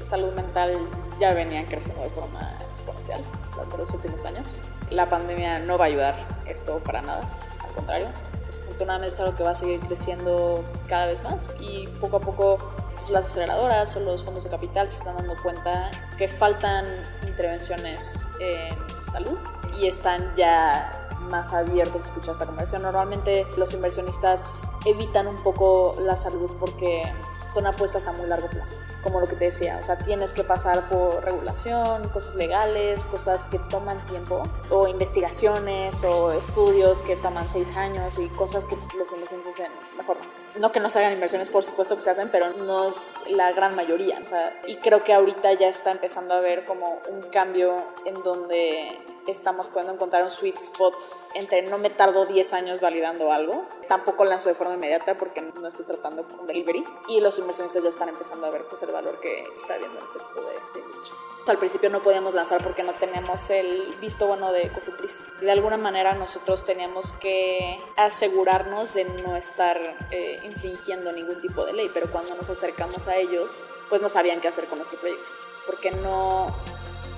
salud 0.00 0.32
mental 0.32 0.76
ya 1.18 1.32
venían 1.34 1.66
creciendo 1.66 2.02
de 2.02 2.10
forma 2.10 2.58
exponencial 2.68 3.22
durante 3.52 3.78
los 3.78 3.90
últimos 3.92 4.24
años. 4.24 4.60
La 4.90 5.08
pandemia 5.08 5.58
no 5.58 5.78
va 5.78 5.86
a 5.86 5.88
ayudar 5.88 6.42
esto 6.46 6.78
para 6.78 7.02
nada, 7.02 7.28
al 7.64 7.74
contrario. 7.74 8.08
Desafortunadamente 8.46 9.12
es 9.12 9.20
algo 9.20 9.34
que 9.34 9.42
va 9.42 9.50
a 9.50 9.54
seguir 9.54 9.80
creciendo 9.80 10.64
cada 10.86 11.06
vez 11.06 11.22
más 11.24 11.54
y 11.58 11.88
poco 12.00 12.18
a 12.18 12.20
poco 12.20 12.58
pues, 12.94 13.10
las 13.10 13.26
aceleradoras 13.26 13.96
o 13.96 14.00
los 14.00 14.22
fondos 14.22 14.44
de 14.44 14.50
capital 14.50 14.86
se 14.86 14.96
están 14.96 15.16
dando 15.16 15.34
cuenta 15.42 15.90
que 16.16 16.28
faltan 16.28 16.86
intervenciones 17.26 18.28
en 18.40 18.76
salud 19.08 19.38
y 19.76 19.86
están 19.88 20.32
ya 20.36 21.08
más 21.28 21.52
abiertos 21.52 22.04
a 22.04 22.06
escuchar 22.06 22.32
esta 22.32 22.46
conversación. 22.46 22.82
Normalmente 22.82 23.46
los 23.56 23.74
inversionistas 23.74 24.66
evitan 24.84 25.26
un 25.26 25.42
poco 25.42 25.96
la 26.00 26.14
salud 26.14 26.54
porque 26.60 27.02
son 27.46 27.66
apuestas 27.66 28.06
a 28.06 28.12
muy 28.12 28.26
largo 28.26 28.48
plazo, 28.48 28.76
como 29.02 29.20
lo 29.20 29.26
que 29.26 29.36
te 29.36 29.46
decía, 29.46 29.78
o 29.78 29.82
sea, 29.82 29.98
tienes 29.98 30.32
que 30.32 30.44
pasar 30.44 30.88
por 30.88 31.24
regulación, 31.24 32.08
cosas 32.08 32.34
legales, 32.34 33.06
cosas 33.06 33.46
que 33.46 33.58
toman 33.58 34.04
tiempo, 34.06 34.42
o 34.70 34.88
investigaciones 34.88 36.04
o 36.04 36.32
estudios 36.32 37.02
que 37.02 37.16
toman 37.16 37.48
seis 37.48 37.76
años 37.76 38.18
y 38.18 38.28
cosas 38.28 38.66
que 38.66 38.76
los 38.96 39.12
inversionistas 39.12 39.54
hacen 39.54 39.72
mejor. 39.96 40.16
No 40.58 40.72
que 40.72 40.80
no 40.80 40.88
se 40.88 40.98
hagan 41.00 41.12
inversiones, 41.12 41.48
por 41.48 41.64
supuesto 41.64 41.96
que 41.96 42.02
se 42.02 42.10
hacen, 42.10 42.30
pero 42.30 42.52
no 42.52 42.88
es 42.88 43.24
la 43.28 43.52
gran 43.52 43.76
mayoría, 43.76 44.18
o 44.20 44.24
sea, 44.24 44.60
y 44.66 44.76
creo 44.76 45.04
que 45.04 45.12
ahorita 45.12 45.52
ya 45.54 45.68
está 45.68 45.90
empezando 45.90 46.34
a 46.34 46.38
haber 46.38 46.64
como 46.64 47.00
un 47.08 47.22
cambio 47.30 47.84
en 48.04 48.22
donde 48.22 48.98
estamos 49.26 49.68
pudiendo 49.68 49.94
encontrar 49.94 50.24
un 50.24 50.30
sweet 50.30 50.56
spot 50.56 50.94
entre 51.34 51.62
no 51.62 51.76
me 51.76 51.90
tardo 51.90 52.24
10 52.24 52.52
años 52.54 52.80
validando 52.80 53.30
algo, 53.30 53.66
tampoco 53.88 54.24
lanzo 54.24 54.48
de 54.48 54.54
forma 54.54 54.74
inmediata 54.74 55.18
porque 55.18 55.42
no 55.42 55.68
estoy 55.68 55.84
tratando 55.84 56.26
con 56.26 56.46
delivery 56.46 56.84
y 57.08 57.20
los 57.20 57.38
inversionistas 57.38 57.82
ya 57.82 57.88
están 57.90 58.08
empezando 58.08 58.46
a 58.46 58.50
ver 58.50 58.64
pues, 58.64 58.82
el 58.82 58.90
valor 58.90 59.20
que 59.20 59.44
está 59.54 59.74
habiendo 59.74 59.98
en 59.98 60.04
este 60.04 60.18
tipo 60.18 60.40
de, 60.40 60.80
industrias. 60.80 61.18
Al 61.46 61.58
principio 61.58 61.90
no 61.90 62.02
podíamos 62.02 62.34
lanzar 62.34 62.62
porque 62.62 62.82
no 62.82 62.94
teníamos 62.94 63.50
el 63.50 63.94
visto 64.00 64.26
bueno 64.26 64.50
de 64.50 64.72
Cofipris. 64.72 65.26
De 65.40 65.50
alguna 65.50 65.76
manera 65.76 66.14
nosotros 66.14 66.64
teníamos 66.64 67.12
que 67.14 67.78
asegurarnos 67.96 68.94
de 68.94 69.04
no 69.04 69.36
estar 69.36 69.78
eh, 70.10 70.40
infringiendo 70.44 71.12
ningún 71.12 71.40
tipo 71.40 71.64
de 71.66 71.74
ley, 71.74 71.90
pero 71.92 72.10
cuando 72.10 72.34
nos 72.34 72.48
acercamos 72.48 73.08
a 73.08 73.16
ellos, 73.16 73.68
pues 73.88 74.00
no 74.00 74.08
sabían 74.08 74.40
qué 74.40 74.48
hacer 74.48 74.64
con 74.66 74.78
nuestro 74.78 74.98
proyecto, 75.00 75.30
porque 75.66 75.90
no 75.90 76.54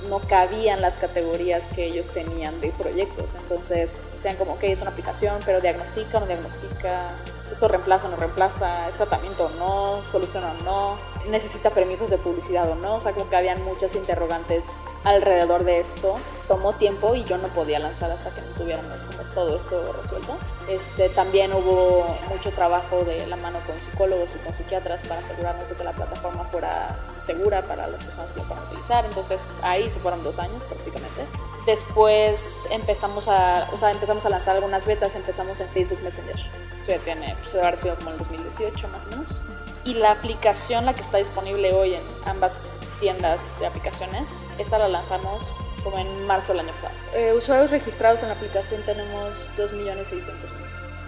no 0.09 0.21
cabían 0.21 0.81
las 0.81 0.99
categorías 0.99 1.69
que 1.69 1.87
ellos 1.87 2.09
tenían 2.09 2.61
de 2.61 2.71
proyectos. 2.71 3.35
Entonces, 3.35 4.01
sean 4.21 4.37
como, 4.37 4.53
ok, 4.53 4.65
es 4.65 4.81
una 4.81 4.91
aplicación, 4.91 5.41
pero 5.45 5.61
diagnostica 5.61 6.19
o 6.19 6.21
no 6.21 6.27
diagnostica, 6.27 7.15
esto 7.51 7.69
reemplaza 7.69 8.07
o 8.07 8.11
no 8.11 8.17
reemplaza, 8.17 8.89
es 8.89 8.95
tratamiento 8.95 9.47
o 9.47 9.51
no, 9.51 10.03
soluciona 10.03 10.53
o 10.61 10.65
no, 10.65 10.99
necesita 11.29 11.71
permisos 11.71 12.11
de 12.11 12.19
publicidad 12.19 12.71
o 12.71 12.75
no. 12.75 12.97
O 12.97 13.01
sea, 13.01 13.13
como 13.13 13.29
que 13.29 13.37
habían 13.37 13.65
muchas 13.65 13.95
interrogantes 13.95 14.79
alrededor 15.05 15.65
de 15.65 15.81
esto. 15.81 16.17
Tomó 16.47 16.75
tiempo 16.75 17.15
y 17.15 17.25
yo 17.25 17.39
no 17.39 17.49
podía 17.49 17.79
lanzar 17.79 18.11
hasta 18.11 18.31
que 18.31 18.41
no 18.41 18.49
tuviéramos 18.49 19.05
como 19.05 19.19
todo 19.35 19.57
esto 19.57 19.93
resuelto. 19.93 20.37
Este, 20.69 21.09
también 21.09 21.53
hubo 21.53 22.07
mucho 22.29 22.51
trabajo 22.53 23.05
de 23.05 23.27
la 23.27 23.37
mano 23.37 23.61
con 23.67 23.81
psicólogos 23.81 24.37
y 24.37 24.39
con 24.39 24.55
psiquiatras 24.55 25.03
para 25.03 25.21
asegurarnos 25.21 25.69
de 25.69 25.77
que 25.77 25.85
la 25.85 25.93
plataforma 25.93 26.45
fuera 26.45 26.97
segura 27.19 27.63
para 27.63 27.87
las 27.87 28.03
personas 28.03 28.33
que 28.33 28.41
la 28.41 28.47
fueran 28.47 28.65
a 28.65 28.69
utilizar. 28.69 29.05
Entonces 29.05 29.47
ahí 29.63 29.89
se 29.91 30.01
fueron 30.01 30.23
dos 30.23 30.39
años 30.39 30.65
prácticamente 30.65 31.27
Después 31.69 32.67
empezamos 32.71 33.29
a, 33.29 33.69
o 33.71 33.77
sea, 33.77 33.91
empezamos 33.91 34.25
a 34.25 34.31
lanzar 34.31 34.57
algunas 34.57 34.87
betas, 34.87 35.15
empezamos 35.15 35.61
en 35.61 35.69
Facebook 35.69 36.01
Messenger. 36.03 36.37
Esto 36.75 36.93
ya 36.93 36.99
tiene, 37.01 37.37
pues 37.43 37.55
haber 37.57 37.77
sido 37.77 37.95
como 37.97 38.09
el 38.09 38.17
2018 38.17 38.89
más 38.89 39.05
o 39.05 39.09
menos. 39.11 39.45
Y 39.89 39.95
la 39.95 40.13
aplicación, 40.13 40.85
la 40.85 40.95
que 40.95 41.01
está 41.01 41.17
disponible 41.17 41.73
hoy 41.73 41.95
en 41.95 42.03
ambas 42.27 42.83
tiendas 43.01 43.59
de 43.59 43.67
aplicaciones, 43.67 44.47
esta 44.59 44.79
la 44.79 44.89
lanzamos 44.89 45.59
como 45.83 45.99
en 45.99 46.27
marzo 46.27 46.53
del 46.53 46.61
año 46.61 46.73
pasado. 46.73 46.93
Eh, 47.15 47.33
usuarios 47.33 47.71
registrados 47.71 48.23
en 48.23 48.29
la 48.29 48.35
aplicación 48.35 48.83
tenemos 48.85 49.51
2.600.000 49.57 50.49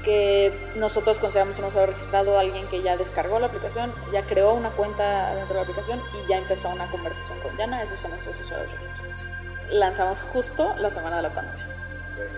que 0.03 0.51
nosotros 0.77 1.19
consideramos 1.19 1.59
un 1.59 1.67
usuario 1.67 1.93
registrado 1.93 2.39
alguien 2.39 2.67
que 2.69 2.81
ya 2.81 2.97
descargó 2.97 3.39
la 3.39 3.49
aplicación, 3.49 3.93
ya 4.15 4.23
creó 4.23 4.55
una 4.55 4.71
cuenta 4.71 5.35
dentro 5.35 5.49
de 5.49 5.55
la 5.57 5.63
aplicación 5.65 6.03
y 6.15 6.27
ya 6.27 6.39
empezó 6.39 6.71
una 6.71 6.91
conversación 6.91 7.39
con 7.41 7.55
Yana, 7.59 7.83
esos 7.83 8.01
son 8.01 8.13
nuestros 8.13 8.41
usuarios 8.41 8.73
registrados 8.73 9.27
lanzamos 9.73 10.23
justo 10.23 10.75
la 10.79 10.91
semana 10.91 11.17
de 11.17 11.23
la 11.23 11.31
pandemia. 11.31 11.67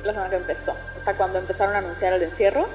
La 0.05 0.12
semana 0.12 0.31
que 0.31 0.37
empezó. 0.37 0.76
O 0.96 1.00
sea, 1.00 1.16
cuando 1.16 1.38
empezaron 1.38 1.74
a 1.74 1.78
anunciar 1.78 2.12
el 2.12 2.22
encierro, 2.22 2.68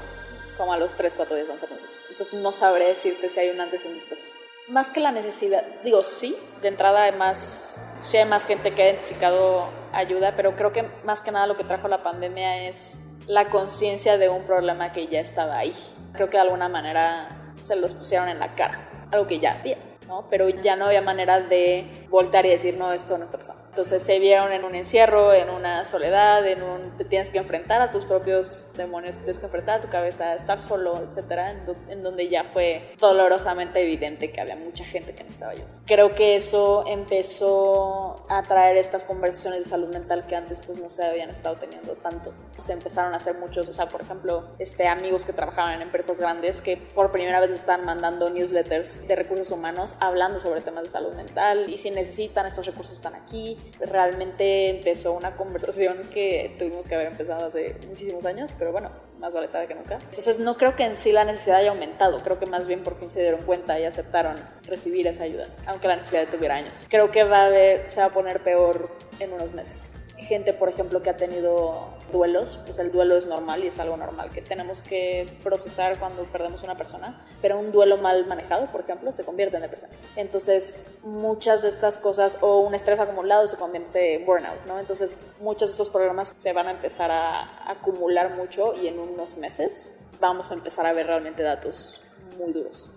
como 0.57 0.73
a 0.73 0.77
los 0.77 0.95
3, 0.95 1.13
4 1.15 1.35
días 1.35 1.47
lanzamos 1.47 1.81
nosotros. 1.81 2.07
Entonces 2.09 2.33
no 2.33 2.51
sabré 2.51 2.87
decirte 2.87 3.29
si 3.29 3.39
hay 3.39 3.49
un 3.49 3.61
antes 3.61 3.85
y 3.85 3.87
un 3.87 3.93
después. 3.93 4.35
Más 4.67 4.91
que 4.91 4.99
la 4.99 5.11
necesidad, 5.11 5.63
digo 5.83 6.03
sí, 6.03 6.35
de 6.61 6.67
entrada 6.67 7.03
hay 7.03 7.13
más, 7.13 7.81
sí 8.01 8.17
hay 8.17 8.25
más 8.25 8.45
gente 8.45 8.73
que 8.73 8.81
ha 8.81 8.85
identificado 8.87 9.69
ayuda, 9.93 10.35
pero 10.35 10.55
creo 10.57 10.73
que 10.73 10.83
más 11.05 11.21
que 11.21 11.31
nada 11.31 11.47
lo 11.47 11.55
que 11.55 11.63
trajo 11.63 11.87
la 11.87 12.03
pandemia 12.03 12.67
es 12.67 13.01
la 13.27 13.47
conciencia 13.47 14.17
de 14.17 14.27
un 14.27 14.43
problema 14.43 14.91
que 14.91 15.07
ya 15.07 15.19
estaba 15.19 15.57
ahí. 15.57 15.73
Creo 16.13 16.29
que 16.29 16.37
de 16.37 16.41
alguna 16.41 16.67
manera 16.67 17.53
se 17.55 17.75
los 17.75 17.93
pusieron 17.93 18.27
en 18.27 18.39
la 18.39 18.55
cara, 18.55 18.89
algo 19.11 19.25
que 19.25 19.39
ya 19.39 19.53
había. 19.59 19.77
¿no? 20.07 20.27
Pero 20.29 20.49
ya 20.49 20.75
no 20.75 20.85
había 20.85 21.01
manera 21.01 21.41
de 21.41 22.07
voltar 22.09 22.45
y 22.45 22.49
decir, 22.49 22.77
no, 22.77 22.93
esto 22.93 23.17
no 23.17 23.23
está 23.23 23.37
pasando. 23.37 23.66
Entonces 23.77 24.01
se 24.01 24.17
vieron 24.17 24.51
en 24.53 24.63
un 24.63 24.73
encierro, 24.73 25.35
en 25.35 25.51
una 25.51 25.85
soledad, 25.85 26.47
en 26.47 26.63
un... 26.63 26.97
te 26.97 27.05
tienes 27.05 27.29
que 27.29 27.37
enfrentar 27.37 27.79
a 27.79 27.91
tus 27.91 28.05
propios 28.05 28.71
demonios, 28.75 29.17
te 29.17 29.21
tienes 29.21 29.37
que 29.37 29.45
enfrentar 29.45 29.77
a 29.77 29.81
tu 29.81 29.87
cabeza, 29.87 30.33
estar 30.33 30.59
solo, 30.61 30.99
etcétera, 31.07 31.51
en, 31.87 32.01
donde 32.01 32.27
ya 32.27 32.43
fue 32.43 32.81
dolorosamente 32.99 33.79
evidente 33.79 34.31
que 34.31 34.41
había 34.41 34.55
mucha 34.55 34.83
gente 34.83 35.13
que 35.13 35.23
necesitaba 35.23 35.51
ayuda. 35.51 35.67
Creo 35.85 36.09
que 36.09 36.33
eso 36.33 36.85
empezó 36.87 38.25
a 38.29 38.41
traer 38.41 38.77
estas 38.77 39.03
conversaciones 39.03 39.59
de 39.59 39.65
salud 39.65 39.89
mental 39.89 40.25
que 40.25 40.35
antes 40.35 40.59
pues 40.59 40.79
no 40.79 40.89
se 40.89 41.05
habían 41.05 41.29
estado 41.29 41.53
teniendo 41.57 41.93
tanto. 41.97 42.33
Se 42.57 42.73
empezaron 42.73 43.13
a 43.13 43.17
hacer 43.17 43.35
muchos, 43.35 43.69
o 43.69 43.75
sea, 43.75 43.89
por 43.89 44.01
ejemplo, 44.01 44.55
este, 44.57 44.87
amigos 44.87 45.23
que 45.23 45.33
trabajaban 45.33 45.73
en 45.73 45.81
empresas 45.83 46.19
grandes 46.19 46.63
que 46.63 46.77
por 46.77 47.11
primera 47.11 47.39
vez 47.41 47.51
estaban 47.51 47.85
mandando 47.85 48.31
newsletters 48.31 49.07
de 49.07 49.15
recursos 49.15 49.51
humanos 49.51 49.97
hablando 49.99 50.39
sobre 50.39 50.61
temas 50.61 50.81
de 50.81 50.89
salud 50.89 51.13
mental 51.13 51.69
y 51.69 51.77
si 51.77 51.91
necesitan 51.91 52.47
estos 52.47 52.65
recursos 52.65 52.93
están 52.93 53.13
aquí. 53.13 53.55
Realmente 53.79 54.69
empezó 54.69 55.13
una 55.13 55.35
conversación 55.35 55.97
que 56.13 56.55
tuvimos 56.57 56.87
que 56.87 56.95
haber 56.95 57.07
empezado 57.07 57.47
hace 57.47 57.75
muchísimos 57.87 58.25
años, 58.25 58.53
pero 58.57 58.71
bueno, 58.71 58.91
más 59.19 59.33
vale 59.33 59.47
tarde 59.47 59.67
que 59.67 59.75
nunca. 59.75 59.95
Entonces 59.95 60.39
no 60.39 60.57
creo 60.57 60.75
que 60.75 60.83
en 60.83 60.95
sí 60.95 61.11
la 61.11 61.25
necesidad 61.25 61.57
haya 61.57 61.71
aumentado, 61.71 62.21
creo 62.23 62.39
que 62.39 62.45
más 62.45 62.67
bien 62.67 62.83
por 62.83 62.97
fin 62.97 63.09
se 63.09 63.21
dieron 63.21 63.41
cuenta 63.41 63.79
y 63.79 63.83
aceptaron 63.83 64.41
recibir 64.63 65.07
esa 65.07 65.23
ayuda, 65.23 65.47
aunque 65.65 65.87
la 65.87 65.95
necesidad 65.95 66.27
tuviera 66.29 66.55
años. 66.55 66.85
Creo 66.89 67.11
que 67.11 67.23
va 67.23 67.43
a 67.43 67.45
haber, 67.47 67.89
se 67.89 68.01
va 68.01 68.07
a 68.07 68.11
poner 68.11 68.41
peor 68.41 68.91
en 69.19 69.33
unos 69.33 69.51
meses 69.53 69.93
gente, 70.17 70.53
por 70.53 70.69
ejemplo, 70.69 71.01
que 71.01 71.09
ha 71.09 71.17
tenido 71.17 71.89
duelos, 72.11 72.59
pues 72.65 72.79
el 72.79 72.91
duelo 72.91 73.15
es 73.15 73.25
normal 73.27 73.63
y 73.63 73.67
es 73.67 73.79
algo 73.79 73.97
normal 73.97 74.29
que 74.29 74.41
tenemos 74.41 74.83
que 74.83 75.37
procesar 75.43 75.99
cuando 75.99 76.23
perdemos 76.23 76.63
una 76.63 76.75
persona, 76.75 77.21
pero 77.41 77.59
un 77.59 77.71
duelo 77.71 77.97
mal 77.97 78.25
manejado, 78.25 78.65
por 78.67 78.81
ejemplo, 78.81 79.11
se 79.11 79.23
convierte 79.25 79.57
en 79.57 79.61
depresión. 79.61 79.91
Entonces, 80.15 80.99
muchas 81.03 81.61
de 81.61 81.69
estas 81.69 81.97
cosas, 81.97 82.37
o 82.41 82.59
un 82.59 82.73
estrés 82.73 82.99
acumulado 82.99 83.47
se 83.47 83.57
convierte 83.57 84.15
en 84.15 84.25
burnout, 84.25 84.65
¿no? 84.65 84.79
Entonces, 84.79 85.15
muchos 85.39 85.69
de 85.69 85.71
estos 85.71 85.89
programas 85.89 86.31
se 86.35 86.53
van 86.53 86.67
a 86.67 86.71
empezar 86.71 87.11
a 87.11 87.69
acumular 87.69 88.35
mucho 88.35 88.73
y 88.73 88.87
en 88.87 88.99
unos 88.99 89.37
meses 89.37 89.95
vamos 90.19 90.51
a 90.51 90.55
empezar 90.55 90.85
a 90.85 90.93
ver 90.93 91.07
realmente 91.07 91.43
datos 91.43 92.01
muy 92.37 92.53
duros. 92.53 92.91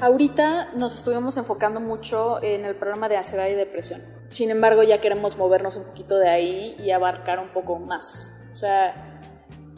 Ahorita 0.00 0.70
nos 0.74 0.94
estuvimos 0.94 1.36
enfocando 1.38 1.80
mucho 1.80 2.40
en 2.40 2.64
el 2.64 2.76
programa 2.76 3.08
de 3.08 3.16
ansiedad 3.16 3.48
y 3.48 3.54
depresión. 3.54 4.00
Sin 4.28 4.50
embargo, 4.50 4.84
ya 4.84 5.00
queremos 5.00 5.36
movernos 5.36 5.74
un 5.74 5.84
poquito 5.84 6.18
de 6.18 6.28
ahí 6.28 6.76
y 6.78 6.92
abarcar 6.92 7.40
un 7.40 7.48
poco 7.48 7.80
más. 7.80 8.32
O 8.52 8.54
sea, 8.54 9.20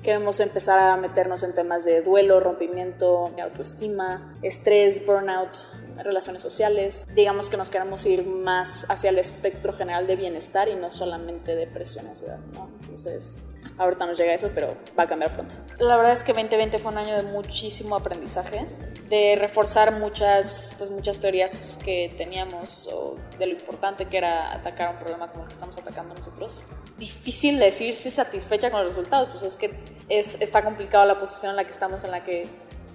queremos 0.03 0.39
empezar 0.41 0.79
a 0.79 0.97
meternos 0.99 1.43
en 1.43 1.55
temas 1.55 1.87
de 1.87 2.03
duelo, 2.03 2.39
rompimiento, 2.39 3.31
autoestima, 3.43 4.37
estrés, 4.43 5.07
burnout, 5.07 5.57
relaciones 6.03 6.43
sociales. 6.43 7.07
Digamos 7.15 7.51
que 7.51 7.57
nos 7.57 7.71
queremos 7.71 8.05
ir 8.07 8.27
más 8.27 8.87
hacia 8.89 9.11
el 9.11 9.19
espectro 9.19 9.73
general 9.73 10.07
de 10.07 10.17
bienestar 10.17 10.69
y 10.69 10.75
no 10.75 10.91
solamente 10.91 11.55
depresión 11.55 12.07
y 12.07 12.11
ansiedad, 12.11 12.39
¿no? 12.55 12.71
Entonces, 12.81 13.47
ahorita 13.79 14.07
nos 14.07 14.19
llega 14.19 14.35
eso, 14.35 14.51
pero 14.55 14.71
va 14.99 15.05
a 15.05 15.07
cambiar 15.07 15.35
pronto. 15.35 15.57
La 15.79 15.97
verdad 15.97 16.13
es 16.13 16.25
que 16.25 16.33
2020 16.33 16.79
fue 16.79 16.93
un 16.93 16.99
año 16.99 17.17
de 17.17 17.23
muchísimo 17.23 17.97
aprendizaje, 17.97 18.67
de 19.09 19.37
reforzar 19.39 19.93
muchas, 19.93 20.73
pues 20.79 20.91
muchas 20.91 21.19
teorías 21.19 21.79
que 21.83 22.15
teníamos 22.17 22.89
o 22.93 23.17
de 23.39 23.47
lo 23.47 23.53
importante 23.53 24.07
que 24.07 24.19
era 24.19 24.53
atacar 24.53 24.91
un 24.91 24.99
problema 24.99 25.31
como 25.31 25.43
el 25.43 25.49
que 25.49 25.55
estamos 25.55 25.77
atacando 25.79 26.15
nosotros. 26.15 26.65
Difícil 26.99 27.59
decirse 27.59 28.11
satisfecha 28.11 28.71
con 28.71 28.85
los 28.85 28.95
resultados, 28.95 29.29
pues 29.31 29.43
es 29.45 29.57
que 29.57 29.73
es, 30.09 30.41
está 30.41 30.63
complicada 30.63 31.07
la 31.07 31.19
posición 31.19 31.51
en 31.51 31.57
la 31.57 31.65
que 31.65 31.73
estamos, 31.73 32.05
en 32.05 32.11
la 32.11 32.23
que 32.23 32.47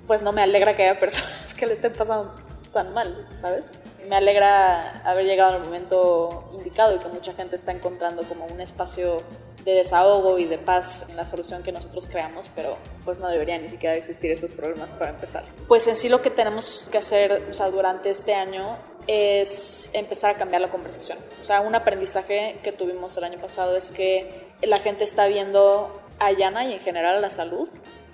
pues 0.08 0.22
no 0.22 0.32
me 0.32 0.42
alegra 0.42 0.76
que 0.76 0.84
haya 0.84 1.00
personas 1.00 1.54
que 1.54 1.66
le 1.66 1.74
estén 1.74 1.94
pasando 1.94 2.34
tan 2.76 2.94
mal, 2.94 3.26
¿sabes? 3.36 3.80
Me 4.06 4.18
alegra 4.18 5.00
haber 5.10 5.24
llegado 5.24 5.56
el 5.56 5.64
momento 5.64 6.50
indicado 6.52 6.94
y 6.94 7.00
que 7.00 7.08
mucha 7.08 7.34
gente 7.34 7.56
está 7.56 7.72
encontrando 7.72 8.24
como 8.24 8.46
un 8.46 8.60
espacio 8.60 9.24
de 9.64 9.76
desahogo 9.76 10.38
y 10.38 10.44
de 10.44 10.58
paz 10.58 11.06
en 11.08 11.16
la 11.16 11.26
solución 11.26 11.64
que 11.64 11.72
nosotros 11.72 12.10
creamos, 12.10 12.52
pero 12.54 12.78
pues 13.06 13.18
no 13.20 13.30
deberían 13.30 13.62
ni 13.62 13.70
siquiera 13.70 13.96
existir 13.96 14.30
estos 14.30 14.52
problemas 14.52 14.94
para 14.94 15.12
empezar. 15.12 15.46
Pues 15.70 15.88
en 15.88 15.96
sí 15.96 16.10
lo 16.10 16.22
que 16.22 16.30
tenemos 16.30 16.90
que 16.92 16.98
hacer 16.98 17.48
o 17.50 17.54
sea, 17.54 17.72
durante 17.72 18.10
este 18.10 18.34
año 18.36 18.78
es 19.08 19.90
empezar 19.94 20.32
a 20.32 20.36
cambiar 20.36 20.60
la 20.62 20.70
conversación. 20.70 21.18
O 21.40 21.46
sea, 21.46 21.62
un 21.62 21.76
aprendizaje 21.76 22.60
que 22.62 22.74
tuvimos 22.74 23.16
el 23.16 23.24
año 23.24 23.40
pasado 23.40 23.78
es 23.78 23.94
que 23.94 24.52
la 24.64 24.80
gente 24.80 25.06
está 25.06 25.28
viendo 25.28 25.94
a 26.20 26.34
Yana 26.34 26.66
y 26.66 26.74
en 26.74 26.80
general 26.82 27.16
a 27.16 27.22
la 27.22 27.30
salud 27.30 27.70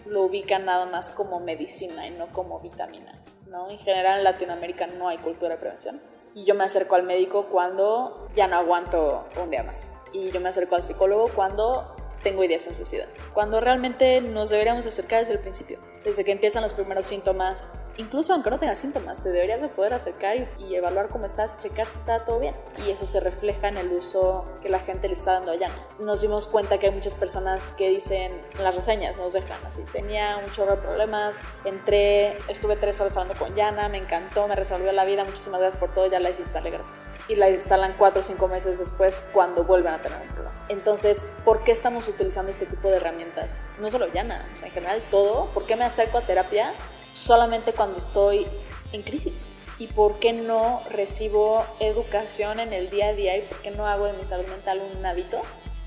lo 0.06 0.21
ubican 0.21 0.65
nada 0.65 0.86
más 0.86 1.12
como 1.12 1.39
medicina 1.39 2.06
y 2.06 2.12
no 2.12 2.28
como 2.28 2.60
vitamina. 2.60 3.20
¿No? 3.51 3.69
En 3.69 3.77
general 3.77 4.19
en 4.19 4.23
Latinoamérica 4.23 4.87
no 4.87 5.09
hay 5.09 5.17
cultura 5.19 5.55
de 5.55 5.57
prevención. 5.57 6.01
Y 6.33 6.45
yo 6.45 6.55
me 6.55 6.63
acerco 6.63 6.95
al 6.95 7.03
médico 7.03 7.47
cuando 7.51 8.29
ya 8.33 8.47
no 8.47 8.55
aguanto 8.55 9.25
un 9.43 9.51
día 9.51 9.63
más 9.63 9.97
y 10.13 10.31
yo 10.31 10.39
me 10.39 10.49
acerco 10.49 10.75
al 10.75 10.83
psicólogo 10.83 11.29
cuando 11.29 11.95
tengo 12.23 12.43
ideación 12.43 12.75
suicida. 12.75 13.07
Cuando 13.34 13.60
realmente 13.60 14.21
nos 14.21 14.49
deberíamos 14.49 14.86
acercar 14.88 15.19
desde 15.19 15.34
el 15.34 15.39
principio, 15.39 15.79
desde 16.03 16.23
que 16.23 16.31
empiezan 16.31 16.63
los 16.63 16.73
primeros 16.73 17.05
síntomas, 17.05 17.73
incluso 17.97 18.34
aunque 18.34 18.49
no 18.49 18.60
tengas 18.60 18.79
síntomas, 18.79 19.21
te 19.21 19.29
deberías 19.29 19.62
de 19.62 19.67
poder 19.67 19.93
acercar 19.93 20.38
y, 20.60 20.75
evaluar 20.75 21.10
cómo 21.10 21.25
estás, 21.25 21.60
checar 21.60 21.88
si 21.88 21.99
está 21.99 22.25
todo 22.25 22.39
bien. 22.39 22.55
Y 22.86 22.89
eso 22.89 23.05
se 23.05 23.19
refleja 23.19 23.67
en 23.67 23.77
el 23.77 23.91
uso 23.91 24.45
que 24.62 24.69
la 24.69 24.79
gente 24.79 25.07
le 25.07 25.13
está 25.13 25.34
dando 25.34 25.51
a 25.51 25.55
Yana. 25.55 25.75
Nos 25.99 26.21
dimos 26.21 26.47
cuenta 26.47 26.79
que 26.79 26.88
hay 26.88 26.93
muchas 26.93 27.13
personas 27.13 27.73
que 27.73 27.89
dicen 27.89 28.31
en 28.57 28.63
las 28.63 28.75
reseñas, 28.75 29.17
nos 29.17 29.34
dejan 29.34 29.63
así, 29.65 29.84
tenía 29.91 30.38
un 30.38 30.51
chorro 30.51 30.71
de 30.71 30.81
problemas, 30.81 31.43
entré, 31.65 32.38
estuve 32.47 32.75
tres 32.75 32.99
horas 32.99 33.15
hablando 33.17 33.38
con 33.38 33.53
Yana, 33.55 33.89
me 33.89 33.97
encantó, 33.97 34.47
me 34.47 34.55
resolvió 34.55 34.91
la 34.91 35.05
vida, 35.05 35.23
muchísimas 35.23 35.60
gracias 35.60 35.79
por 35.79 35.93
todo, 35.93 36.07
ya 36.07 36.19
la 36.19 36.29
instalé, 36.29 36.71
gracias. 36.71 37.12
Y 37.27 37.36
la 37.36 37.49
instalan 37.49 37.95
cuatro 37.97 38.21
o 38.21 38.23
cinco 38.23 38.47
meses 38.47 38.79
después 38.79 39.21
cuando 39.34 39.63
vuelven 39.63 39.93
a 39.93 40.01
tener 40.01 40.19
un 40.21 40.27
problema. 40.27 40.65
Entonces, 40.69 41.27
¿por 41.43 41.63
qué 41.63 41.71
estamos 41.71 42.07
utilizando 42.12 42.52
este 42.52 42.65
tipo 42.65 42.89
de 42.89 42.97
herramientas? 42.97 43.67
No 43.80 43.89
solo 43.89 44.12
Yana, 44.12 44.47
o 44.54 44.58
sea, 44.58 44.67
en 44.67 44.74
general 44.74 45.04
todo. 45.10 45.47
¿Por 45.47 45.65
qué 45.65 45.76
me 45.76 45.84
acerco 45.84 46.17
a 46.17 46.21
terapia 46.21 46.71
solamente 47.13 47.74
cuando 47.74 47.97
estoy 47.97 48.47
en 48.91 49.02
crisis? 49.02 49.54
¿Y 49.80 49.88
por 49.88 50.19
qué 50.19 50.34
no 50.34 50.84
recibo 50.91 51.65
educación 51.80 52.60
en 52.60 52.74
el 52.74 52.89
día 52.89 53.08
a 53.08 53.13
día? 53.13 53.38
¿Y 53.38 53.41
por 53.41 53.62
qué 53.62 53.71
no 53.71 53.88
hago 53.88 54.06
de 54.06 54.13
mi 54.13 54.24
salud 54.24 54.45
mental 54.47 54.82
un 54.95 55.06
hábito 55.06 55.41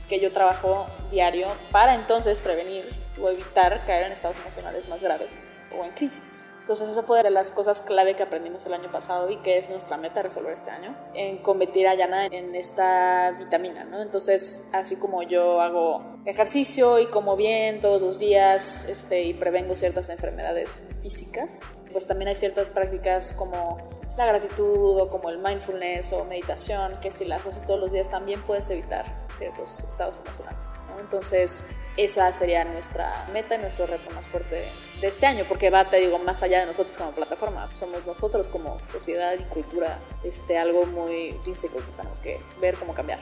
que 0.09 0.21
yo 0.21 0.33
trabajo 0.33 0.87
diario 1.11 1.47
para 1.71 1.95
entonces 1.95 2.41
prevenir 2.41 2.85
o 3.23 3.29
evitar 3.29 3.85
caer 3.87 4.07
en 4.07 4.13
estados 4.13 4.37
emocionales 4.37 4.89
más 4.89 5.03
graves 5.03 5.49
o 5.79 5.85
en 5.85 5.93
crisis? 5.93 6.47
Entonces 6.65 6.89
esa 6.89 7.03
fue 7.03 7.23
de 7.23 7.31
las 7.31 7.51
cosas 7.51 7.83
clave 7.83 8.17
que 8.17 8.23
aprendimos 8.23 8.65
el 8.65 8.73
año 8.73 8.91
pasado 8.91 9.29
y 9.29 9.37
que 9.43 9.59
es 9.59 9.69
nuestra 9.69 9.99
meta 9.99 10.23
resolver 10.23 10.55
este 10.55 10.71
año, 10.71 10.97
en 11.13 11.43
convertir 11.43 11.87
a 11.87 11.95
Yana 11.95 12.25
en 12.25 12.55
esta 12.55 13.33
vitamina, 13.33 13.85
¿no? 13.85 14.01
Entonces, 14.01 14.67
así 14.73 14.97
como 14.97 15.23
yo 15.23 15.61
hago 15.61 16.03
ejercicio 16.25 17.01
y 17.01 17.07
como 17.09 17.37
bien 17.37 17.83
todos 17.83 18.01
los 18.01 18.19
días 18.19 18.87
este, 18.89 19.25
y 19.25 19.35
prevengo 19.35 19.75
ciertas 19.77 20.09
enfermedades 20.09 20.87
físicas, 21.03 21.69
pues 21.93 22.07
también 22.07 22.29
hay 22.29 22.35
ciertas 22.35 22.71
prácticas 22.71 23.35
como 23.35 23.77
la 24.17 24.27
gratitud 24.27 25.01
o 25.01 25.09
como 25.09 25.29
el 25.29 25.39
mindfulness 25.39 26.13
o 26.13 26.25
meditación, 26.25 26.99
que 27.01 27.11
si 27.11 27.25
las 27.25 27.47
haces 27.47 27.65
todos 27.65 27.81
los 27.81 27.93
días 27.93 28.09
también 28.09 28.41
puedes 28.43 28.71
evitar 28.71 29.27
ciertos 29.31 29.81
estados 29.81 30.19
emocionales. 30.19 30.75
Entonces, 31.01 31.67
esa 31.97 32.31
sería 32.33 32.65
nuestra 32.65 33.27
meta 33.33 33.57
y 33.57 33.59
nuestro 33.59 33.87
reto 33.87 34.11
más 34.11 34.29
fuerte 34.29 34.69
de 35.01 35.07
este 35.07 35.27
año, 35.27 35.45
porque 35.49 35.71
va, 35.71 35.85
te 35.85 35.97
digo, 35.97 36.19
más 36.19 36.43
allá 36.43 36.61
de 36.61 36.67
nosotros 36.67 36.97
como 36.97 37.11
plataforma, 37.11 37.69
somos 37.75 38.07
nosotros 38.07 38.51
como 38.51 38.79
sociedad 38.87 39.35
y 39.39 39.43
cultura, 39.45 39.99
este, 40.23 40.59
algo 40.59 40.87
muy 40.87 41.29
intrínseco 41.29 41.79
que 41.79 41.93
tenemos 41.97 42.21
que 42.21 42.41
ver 42.61 42.77
cómo 42.77 42.95
cambiar. 42.95 43.19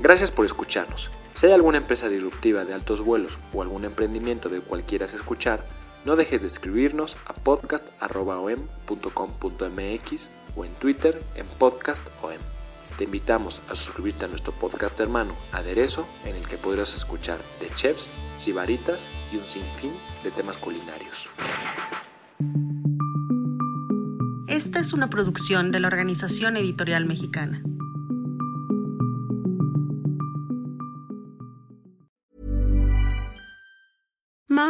Gracias 0.00 0.30
por 0.30 0.44
escucharnos. 0.44 1.10
Si 1.34 1.46
hay 1.46 1.52
alguna 1.52 1.78
empresa 1.78 2.08
disruptiva 2.08 2.64
de 2.64 2.74
altos 2.74 3.04
vuelos 3.04 3.38
o 3.54 3.62
algún 3.62 3.84
emprendimiento 3.84 4.48
del 4.48 4.62
cual 4.62 4.82
quieras 4.82 5.14
escuchar, 5.14 5.60
no 6.08 6.16
dejes 6.16 6.40
de 6.40 6.46
escribirnos 6.46 7.18
a 7.26 7.34
podcast.om.com.mx 7.34 10.30
o 10.56 10.64
en 10.64 10.72
Twitter 10.76 11.22
en 11.34 11.46
podcastom. 11.58 12.30
Te 12.96 13.04
invitamos 13.04 13.60
a 13.68 13.76
suscribirte 13.76 14.24
a 14.24 14.28
nuestro 14.28 14.54
podcast 14.54 14.98
hermano 15.00 15.34
Aderezo, 15.52 16.08
en 16.24 16.34
el 16.34 16.48
que 16.48 16.56
podrás 16.56 16.94
escuchar 16.94 17.38
de 17.60 17.68
chefs, 17.74 18.08
sibaritas 18.38 19.06
y 19.30 19.36
un 19.36 19.46
sinfín 19.46 19.92
de 20.24 20.30
temas 20.30 20.56
culinarios. 20.56 21.28
Esta 24.46 24.80
es 24.80 24.94
una 24.94 25.10
producción 25.10 25.70
de 25.72 25.80
la 25.80 25.88
Organización 25.88 26.56
Editorial 26.56 27.04
Mexicana. 27.04 27.62